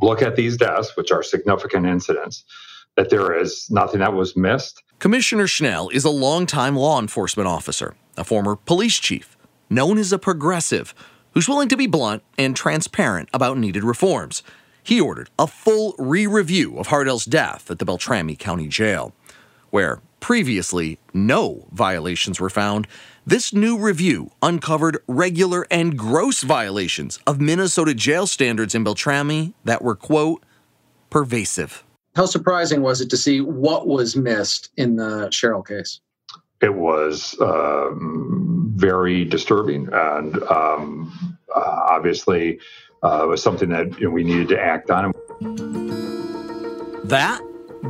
look 0.00 0.22
at 0.22 0.36
these 0.36 0.56
deaths, 0.56 0.96
which 0.96 1.10
are 1.10 1.24
significant 1.24 1.84
incidents, 1.84 2.44
that 2.98 3.10
there 3.10 3.38
is 3.38 3.70
nothing 3.70 4.00
that 4.00 4.12
was 4.12 4.36
missed. 4.36 4.82
Commissioner 4.98 5.46
Schnell 5.46 5.88
is 5.90 6.04
a 6.04 6.10
longtime 6.10 6.74
law 6.74 6.98
enforcement 6.98 7.46
officer, 7.46 7.94
a 8.16 8.24
former 8.24 8.56
police 8.56 8.98
chief, 8.98 9.36
known 9.70 9.98
as 9.98 10.12
a 10.12 10.18
progressive, 10.18 10.92
who's 11.32 11.48
willing 11.48 11.68
to 11.68 11.76
be 11.76 11.86
blunt 11.86 12.24
and 12.36 12.56
transparent 12.56 13.28
about 13.32 13.56
needed 13.56 13.84
reforms. 13.84 14.42
He 14.82 15.00
ordered 15.00 15.30
a 15.38 15.46
full 15.46 15.94
re 15.96 16.26
review 16.26 16.76
of 16.76 16.88
Hardel's 16.88 17.24
death 17.24 17.70
at 17.70 17.78
the 17.78 17.84
Beltrami 17.84 18.34
County 18.34 18.66
Jail, 18.66 19.14
where 19.70 20.00
previously 20.18 20.98
no 21.14 21.68
violations 21.70 22.40
were 22.40 22.50
found. 22.50 22.88
This 23.24 23.52
new 23.52 23.78
review 23.78 24.32
uncovered 24.42 24.98
regular 25.06 25.68
and 25.70 25.96
gross 25.96 26.42
violations 26.42 27.20
of 27.28 27.40
Minnesota 27.40 27.94
jail 27.94 28.26
standards 28.26 28.74
in 28.74 28.82
Beltrami 28.82 29.54
that 29.62 29.82
were, 29.82 29.94
quote, 29.94 30.42
pervasive. 31.10 31.84
How 32.18 32.26
surprising 32.26 32.82
was 32.82 33.00
it 33.00 33.10
to 33.10 33.16
see 33.16 33.40
what 33.40 33.86
was 33.86 34.16
missed 34.16 34.70
in 34.76 34.96
the 34.96 35.28
Sherrell 35.28 35.64
case? 35.64 36.00
It 36.60 36.74
was 36.74 37.40
um, 37.40 38.72
very 38.74 39.24
disturbing, 39.24 39.88
and 39.92 40.42
um, 40.50 41.38
uh, 41.54 41.84
obviously, 41.90 42.58
uh, 43.04 43.20
it 43.22 43.28
was 43.28 43.40
something 43.40 43.68
that 43.68 44.00
you 44.00 44.06
know, 44.06 44.10
we 44.10 44.24
needed 44.24 44.48
to 44.48 44.60
act 44.60 44.90
on. 44.90 45.12
That 47.04 47.40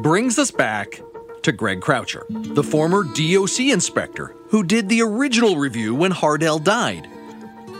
brings 0.02 0.38
us 0.38 0.50
back 0.50 1.00
to 1.40 1.50
Greg 1.50 1.80
Croucher, 1.80 2.26
the 2.28 2.62
former 2.62 3.04
DOC 3.04 3.60
inspector 3.60 4.34
who 4.50 4.62
did 4.62 4.90
the 4.90 5.00
original 5.00 5.56
review 5.56 5.94
when 5.94 6.12
Hardel 6.12 6.62
died. 6.62 7.08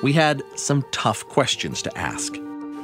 We 0.03 0.15
had 0.15 0.43
some 0.57 0.83
tough 0.93 1.29
questions 1.29 1.83
to 1.83 1.99
ask. 1.99 2.35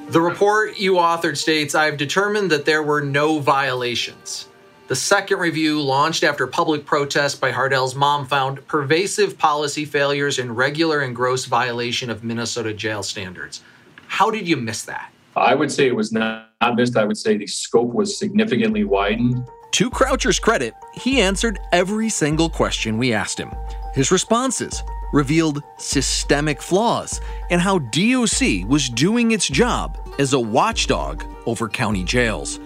The 0.09 0.21
report 0.21 0.79
you 0.79 0.95
authored 0.95 1.37
states 1.37 1.75
I've 1.75 1.97
determined 1.97 2.51
that 2.51 2.67
there 2.67 2.83
were 2.83 3.01
no 3.01 3.39
violations. 3.39 4.49
The 4.87 4.95
second 4.95 5.39
review, 5.39 5.81
launched 5.81 6.23
after 6.23 6.47
public 6.47 6.85
protest 6.85 7.41
by 7.41 7.51
Hardel's 7.51 7.95
mom, 7.95 8.27
found 8.27 8.67
pervasive 8.69 9.39
policy 9.39 9.87
failures 9.87 10.39
and 10.39 10.57
regular 10.57 11.01
and 11.01 11.17
gross 11.17 11.47
violation 11.47 12.11
of 12.11 12.23
Minnesota 12.23 12.75
jail 12.75 13.03
standards. 13.03 13.63
How 14.07 14.31
did 14.31 14.47
you 14.47 14.59
miss 14.59 14.83
that? 14.83 15.11
I 15.37 15.55
would 15.55 15.73
say 15.73 15.87
it 15.87 15.97
was 15.97 16.13
not, 16.13 16.51
not 16.61 16.77
missed. 16.77 16.97
I 16.97 17.05
would 17.05 17.17
say 17.17 17.39
the 17.39 17.47
scope 17.47 17.93
was 17.93 18.19
significantly 18.19 18.85
widened. 18.85 19.49
To 19.73 19.91
Croucher's 19.91 20.39
credit, 20.39 20.75
he 20.93 21.21
answered 21.21 21.59
every 21.73 22.11
single 22.11 22.51
question 22.51 22.99
we 22.99 23.13
asked 23.13 23.41
him. 23.41 23.51
His 23.95 24.13
responses 24.13 24.83
revealed 25.15 25.63
systemic 25.79 26.61
flaws 26.61 27.21
and 27.51 27.61
how 27.61 27.79
DOC 27.79 28.67
was 28.67 28.91
doing 28.91 29.31
its 29.31 29.49
job 29.49 29.97
as 30.19 30.33
a 30.33 30.41
watchdog 30.41 31.25
over 31.47 31.69
county 31.69 32.03
jails. 32.05 32.59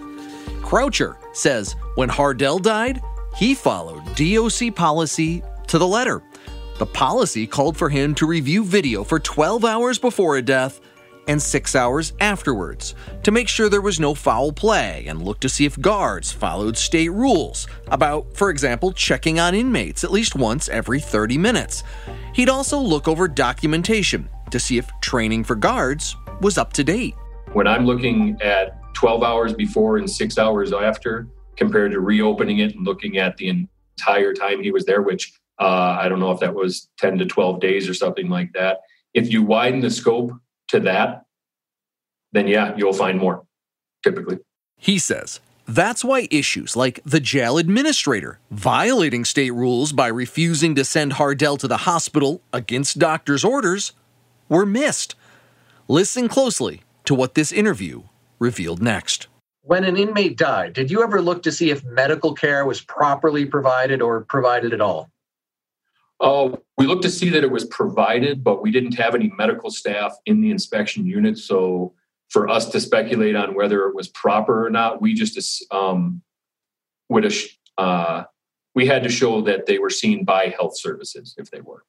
Croucher 0.61 1.17
says 1.31 1.75
when 1.95 2.09
Hardel 2.09 2.61
died, 2.61 3.01
he 3.35 3.53
followed 3.53 4.03
DOC 4.15 4.75
policy 4.75 5.43
to 5.67 5.77
the 5.77 5.87
letter. 5.87 6.23
The 6.79 6.87
policy 6.87 7.45
called 7.45 7.77
for 7.77 7.89
him 7.89 8.15
to 8.15 8.25
review 8.25 8.63
video 8.65 9.03
for 9.03 9.19
12 9.19 9.63
hours 9.63 9.99
before 9.99 10.37
a 10.37 10.41
death 10.41 10.81
and 11.29 11.39
six 11.39 11.75
hours 11.75 12.11
afterwards 12.19 12.95
to 13.21 13.29
make 13.29 13.47
sure 13.47 13.69
there 13.69 13.81
was 13.81 13.99
no 13.99 14.15
foul 14.15 14.51
play 14.51 15.05
and 15.07 15.21
look 15.21 15.39
to 15.39 15.47
see 15.47 15.63
if 15.63 15.79
guards 15.79 16.31
followed 16.31 16.75
state 16.75 17.09
rules 17.09 17.67
about, 17.87 18.35
for 18.35 18.49
example, 18.49 18.91
checking 18.91 19.39
on 19.39 19.53
inmates 19.53 20.03
at 20.03 20.11
least 20.11 20.35
once 20.35 20.67
every 20.69 20.99
30 20.99 21.37
minutes. 21.37 21.83
He'd 22.33 22.49
also 22.49 22.79
look 22.79 23.07
over 23.07 23.27
documentation 23.27 24.27
to 24.49 24.59
see 24.59 24.79
if 24.79 24.89
training 25.01 25.43
for 25.43 25.55
guards 25.55 26.15
was 26.41 26.57
up 26.57 26.73
to 26.73 26.83
date. 26.83 27.13
When 27.53 27.67
I'm 27.67 27.85
looking 27.85 28.41
at 28.41 28.79
12 28.95 29.21
hours 29.21 29.53
before 29.53 29.97
and 29.97 30.09
six 30.09 30.39
hours 30.39 30.73
after, 30.73 31.27
compared 31.57 31.91
to 31.91 31.99
reopening 31.99 32.57
it 32.57 32.73
and 32.73 32.87
looking 32.87 33.19
at 33.19 33.37
the 33.37 33.49
entire 33.49 34.33
time 34.33 34.63
he 34.63 34.71
was 34.71 34.85
there, 34.85 35.03
which 35.03 35.31
uh, 35.59 35.95
I 35.99 36.09
don't 36.09 36.19
know 36.19 36.31
if 36.31 36.39
that 36.39 36.55
was 36.55 36.89
10 36.97 37.19
to 37.19 37.25
12 37.27 37.59
days 37.59 37.87
or 37.87 37.93
something 37.93 38.29
like 38.29 38.51
that. 38.53 38.79
If 39.13 39.31
you 39.31 39.43
widen 39.43 39.81
the 39.81 39.91
scope 39.91 40.31
to 40.69 40.79
that, 40.81 41.23
then 42.31 42.47
yeah, 42.47 42.75
you'll 42.77 42.93
find 42.93 43.19
more 43.19 43.43
typically. 44.03 44.39
He 44.77 44.97
says 44.97 45.39
that's 45.67 46.03
why 46.03 46.27
issues 46.31 46.75
like 46.75 46.99
the 47.05 47.19
jail 47.19 47.57
administrator 47.57 48.39
violating 48.49 49.23
state 49.23 49.51
rules 49.51 49.91
by 49.91 50.07
refusing 50.07 50.73
to 50.75 50.83
send 50.83 51.13
Hardel 51.13 51.59
to 51.59 51.67
the 51.67 51.77
hospital 51.77 52.41
against 52.51 52.97
doctor's 52.97 53.43
orders 53.43 53.93
were 54.47 54.65
missed. 54.65 55.15
Listen 55.87 56.27
closely 56.27 56.81
to 57.05 57.13
what 57.13 57.35
this 57.35 57.51
interview 57.51 58.03
revealed 58.39 58.81
next. 58.81 59.27
When 59.61 59.83
an 59.83 59.97
inmate 59.97 60.37
died, 60.37 60.73
did 60.73 60.89
you 60.89 61.03
ever 61.03 61.21
look 61.21 61.43
to 61.43 61.51
see 61.51 61.69
if 61.69 61.83
medical 61.83 62.33
care 62.33 62.65
was 62.65 62.81
properly 62.81 63.45
provided 63.45 64.01
or 64.01 64.21
provided 64.21 64.73
at 64.73 64.81
all? 64.81 65.09
Oh, 66.21 66.61
we 66.77 66.85
looked 66.85 67.03
to 67.03 67.09
see 67.09 67.29
that 67.29 67.43
it 67.43 67.51
was 67.51 67.65
provided, 67.65 68.43
but 68.43 68.61
we 68.61 68.71
didn't 68.71 68.95
have 68.95 69.15
any 69.15 69.31
medical 69.37 69.69
staff 69.69 70.17
in 70.25 70.41
the 70.41 70.51
inspection 70.51 71.05
unit. 71.05 71.37
So 71.37 71.93
for 72.29 72.49
us 72.49 72.69
to 72.69 72.79
speculate 72.79 73.35
on 73.35 73.55
whether 73.55 73.87
it 73.87 73.95
was 73.95 74.09
proper 74.09 74.65
or 74.65 74.69
not, 74.69 75.01
we 75.01 75.13
just 75.13 75.65
um, 75.71 76.21
would 77.09 77.31
uh, 77.77 78.23
we 78.75 78.85
had 78.85 79.03
to 79.03 79.09
show 79.09 79.41
that 79.41 79.65
they 79.65 79.79
were 79.79 79.89
seen 79.89 80.25
by 80.25 80.53
health 80.57 80.77
services 80.77 81.35
if 81.37 81.49
they 81.51 81.61
were. 81.61 81.83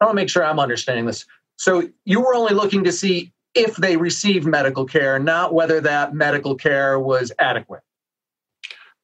I 0.00 0.06
want 0.06 0.16
to 0.16 0.22
make 0.22 0.30
sure 0.30 0.44
I'm 0.44 0.60
understanding 0.60 1.06
this. 1.06 1.26
So 1.56 1.88
you 2.04 2.20
were 2.20 2.34
only 2.34 2.54
looking 2.54 2.84
to 2.84 2.92
see 2.92 3.32
if 3.54 3.76
they 3.76 3.96
received 3.96 4.46
medical 4.46 4.84
care, 4.84 5.18
not 5.18 5.54
whether 5.54 5.80
that 5.80 6.14
medical 6.14 6.54
care 6.54 6.98
was 7.00 7.32
adequate. 7.38 7.82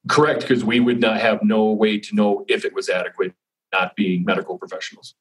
Correct, 0.08 0.40
because 0.42 0.64
we 0.64 0.80
would 0.80 1.00
not 1.00 1.20
have 1.20 1.42
no 1.42 1.72
way 1.72 1.98
to 1.98 2.14
know 2.14 2.44
if 2.48 2.64
it 2.64 2.74
was 2.74 2.88
adequate, 2.88 3.32
not 3.72 3.96
being 3.96 4.24
medical 4.24 4.58
professionals. 4.58 5.14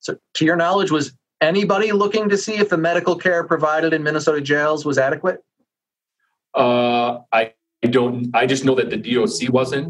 So, 0.00 0.18
to 0.34 0.44
your 0.44 0.56
knowledge, 0.56 0.90
was 0.90 1.14
anybody 1.40 1.92
looking 1.92 2.28
to 2.28 2.36
see 2.36 2.56
if 2.56 2.68
the 2.68 2.76
medical 2.76 3.16
care 3.16 3.44
provided 3.44 3.92
in 3.92 4.02
Minnesota 4.02 4.40
jails 4.40 4.84
was 4.84 4.98
adequate? 4.98 5.44
Uh, 6.54 7.20
I 7.32 7.52
don't. 7.82 8.34
I 8.34 8.46
just 8.46 8.64
know 8.64 8.74
that 8.74 8.90
the 8.90 8.96
DOC 8.96 9.52
wasn't. 9.52 9.88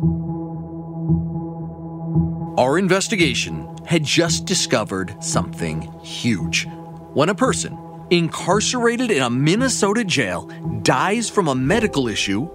Our 2.58 2.78
investigation 2.78 3.68
had 3.86 4.04
just 4.04 4.46
discovered 4.46 5.22
something 5.22 5.82
huge. 6.02 6.66
When 7.14 7.28
a 7.28 7.34
person 7.34 7.78
incarcerated 8.10 9.10
in 9.10 9.22
a 9.22 9.30
Minnesota 9.30 10.04
jail 10.04 10.46
dies 10.82 11.28
from 11.28 11.48
a 11.48 11.54
medical 11.54 12.06
issue, 12.08 12.48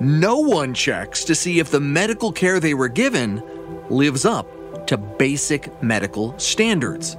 no 0.00 0.38
one 0.38 0.72
checks 0.72 1.24
to 1.24 1.34
see 1.34 1.58
if 1.60 1.70
the 1.70 1.78
medical 1.80 2.32
care 2.32 2.58
they 2.58 2.72
were 2.72 2.88
given 2.88 3.42
lives 3.90 4.24
up 4.24 4.86
to 4.86 4.96
basic 4.96 5.82
medical 5.82 6.36
standards. 6.38 7.18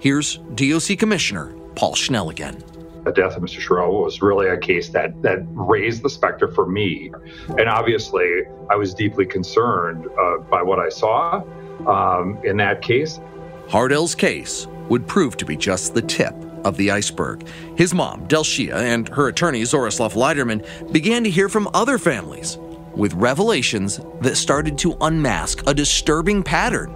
Here's 0.00 0.38
DOC 0.54 0.98
Commissioner 0.98 1.54
Paul 1.76 1.94
Schnell 1.94 2.30
again. 2.30 2.62
The 3.04 3.12
death 3.12 3.36
of 3.36 3.42
Mr. 3.42 3.60
Sherrell 3.60 4.04
was 4.04 4.20
really 4.20 4.48
a 4.48 4.58
case 4.58 4.88
that 4.90 5.22
that 5.22 5.38
raised 5.52 6.02
the 6.02 6.10
specter 6.10 6.48
for 6.48 6.66
me, 6.66 7.12
and 7.56 7.68
obviously 7.68 8.42
I 8.68 8.74
was 8.74 8.92
deeply 8.92 9.24
concerned 9.24 10.06
uh, 10.20 10.38
by 10.38 10.60
what 10.60 10.80
I 10.80 10.88
saw 10.88 11.42
um, 11.86 12.38
in 12.44 12.56
that 12.56 12.82
case. 12.82 13.20
Hardel's 13.68 14.14
case 14.14 14.66
would 14.88 15.06
prove 15.06 15.36
to 15.36 15.44
be 15.44 15.56
just 15.56 15.94
the 15.94 16.02
tip 16.02 16.34
of 16.64 16.76
the 16.76 16.90
iceberg. 16.90 17.46
His 17.76 17.94
mom, 17.94 18.26
Delshia, 18.28 18.74
and 18.74 19.08
her 19.08 19.28
attorney, 19.28 19.62
Zorislav 19.62 20.14
Leiderman, 20.14 20.92
began 20.92 21.24
to 21.24 21.30
hear 21.30 21.48
from 21.48 21.68
other 21.74 21.98
families 21.98 22.58
with 22.94 23.14
revelations 23.14 24.00
that 24.22 24.36
started 24.36 24.76
to 24.78 24.96
unmask 25.00 25.62
a 25.66 25.74
disturbing 25.74 26.42
pattern 26.42 26.94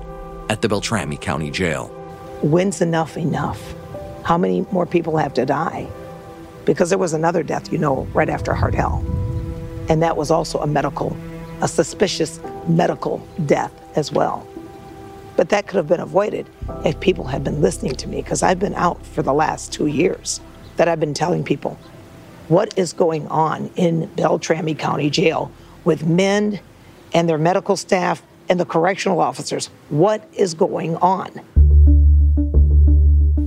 at 0.50 0.60
the 0.60 0.68
Beltrami 0.68 1.16
County 1.16 1.50
Jail. 1.50 1.88
When's 2.42 2.80
enough 2.80 3.16
enough? 3.16 3.74
How 4.24 4.36
many 4.36 4.66
more 4.72 4.86
people 4.86 5.16
have 5.16 5.34
to 5.34 5.46
die? 5.46 5.88
Because 6.64 6.90
there 6.90 6.98
was 6.98 7.12
another 7.12 7.42
death, 7.42 7.72
you 7.72 7.78
know, 7.78 8.02
right 8.14 8.28
after 8.28 8.52
Hardel. 8.52 9.02
And 9.88 10.02
that 10.02 10.16
was 10.16 10.30
also 10.30 10.58
a 10.58 10.66
medical, 10.66 11.16
a 11.60 11.68
suspicious 11.68 12.40
medical 12.66 13.26
death 13.46 13.72
as 13.96 14.12
well. 14.12 14.46
But 15.36 15.48
that 15.48 15.66
could 15.66 15.76
have 15.76 15.88
been 15.88 16.00
avoided 16.00 16.46
if 16.84 16.98
people 17.00 17.24
had 17.24 17.42
been 17.42 17.60
listening 17.60 17.94
to 17.96 18.08
me, 18.08 18.22
because 18.22 18.42
I've 18.42 18.58
been 18.58 18.74
out 18.74 19.04
for 19.06 19.22
the 19.22 19.32
last 19.32 19.72
two 19.72 19.86
years 19.86 20.40
that 20.76 20.88
I've 20.88 21.00
been 21.00 21.14
telling 21.14 21.44
people 21.44 21.78
what 22.48 22.76
is 22.76 22.92
going 22.92 23.26
on 23.28 23.70
in 23.76 24.06
Beltrami 24.14 24.74
County 24.74 25.08
Jail 25.10 25.50
with 25.84 26.04
Mend 26.04 26.60
and 27.14 27.28
their 27.28 27.38
medical 27.38 27.76
staff 27.76 28.22
and 28.48 28.58
the 28.60 28.64
correctional 28.64 29.20
officers. 29.20 29.70
What 29.88 30.28
is 30.34 30.54
going 30.54 30.96
on? 30.96 31.30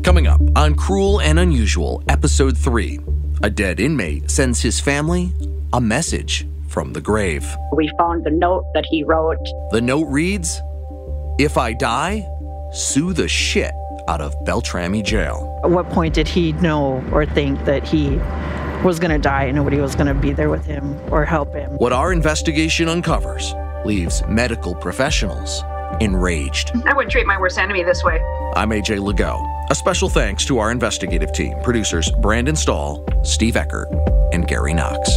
Coming 0.04 0.28
up 0.28 0.41
on 0.56 0.76
Cruel 0.76 1.19
and 1.21 1.39
Unusual, 1.39 2.04
Episode 2.08 2.58
3, 2.58 3.00
a 3.43 3.50
dead 3.50 3.80
inmate 3.80 4.32
sends 4.32 4.62
his 4.62 4.80
family 4.80 5.32
a 5.74 5.82
message 5.82 6.48
from 6.67 6.93
the 6.93 7.02
grave. 7.02 7.45
We 7.74 7.91
found 7.98 8.24
the 8.24 8.32
note 8.32 8.65
that 8.74 8.86
he 8.89 9.04
wrote. 9.04 9.38
The 9.71 9.82
note 9.82 10.06
reads 10.06 10.62
if 11.38 11.58
I 11.58 11.74
die, 11.74 12.30
sue 12.71 13.13
the 13.13 13.28
shit 13.28 13.74
out 14.08 14.21
of 14.21 14.36
Beltrami 14.45 15.04
jail. 15.04 15.60
At 15.63 15.71
what 15.71 15.89
point 15.89 16.13
did 16.13 16.28
he 16.28 16.54
know 16.54 17.04
or 17.12 17.26
think 17.26 17.65
that 17.65 17.88
he 17.88 18.17
was 18.84 19.00
going 19.00 19.12
to 19.12 19.17
die 19.17 19.43
and 19.43 19.56
nobody 19.56 19.80
was 19.80 19.95
going 19.95 20.08
to 20.08 20.13
be 20.13 20.32
there 20.32 20.50
with 20.50 20.65
him 20.65 21.00
or 21.12 21.26
help 21.26 21.54
him? 21.54 21.71
What 21.71 21.91
our 21.91 22.13
investigation 22.13 22.88
uncovers 22.88 23.54
leaves 23.84 24.24
medical 24.28 24.76
professionals 24.76 25.63
enraged. 26.00 26.71
I 26.86 26.93
wouldn't 26.93 27.12
treat 27.12 27.26
my 27.26 27.39
worst 27.39 27.58
enemy 27.58 27.84
this 27.84 28.04
way. 28.04 28.19
I'm 28.56 28.69
AJ 28.69 29.00
Lagoe. 29.00 29.43
A 29.69 29.76
special 29.76 30.10
thanks 30.10 30.45
to 30.45 30.60
our 30.60 30.71
investigative 30.71 31.32
team, 31.34 31.56
producers 31.63 32.12
Brandon 32.12 32.56
Stahl, 32.56 33.04
Steve 33.24 33.56
Eckert, 33.56 33.89
and 34.32 34.48
Gary 34.48 34.74
Knox. 34.74 35.10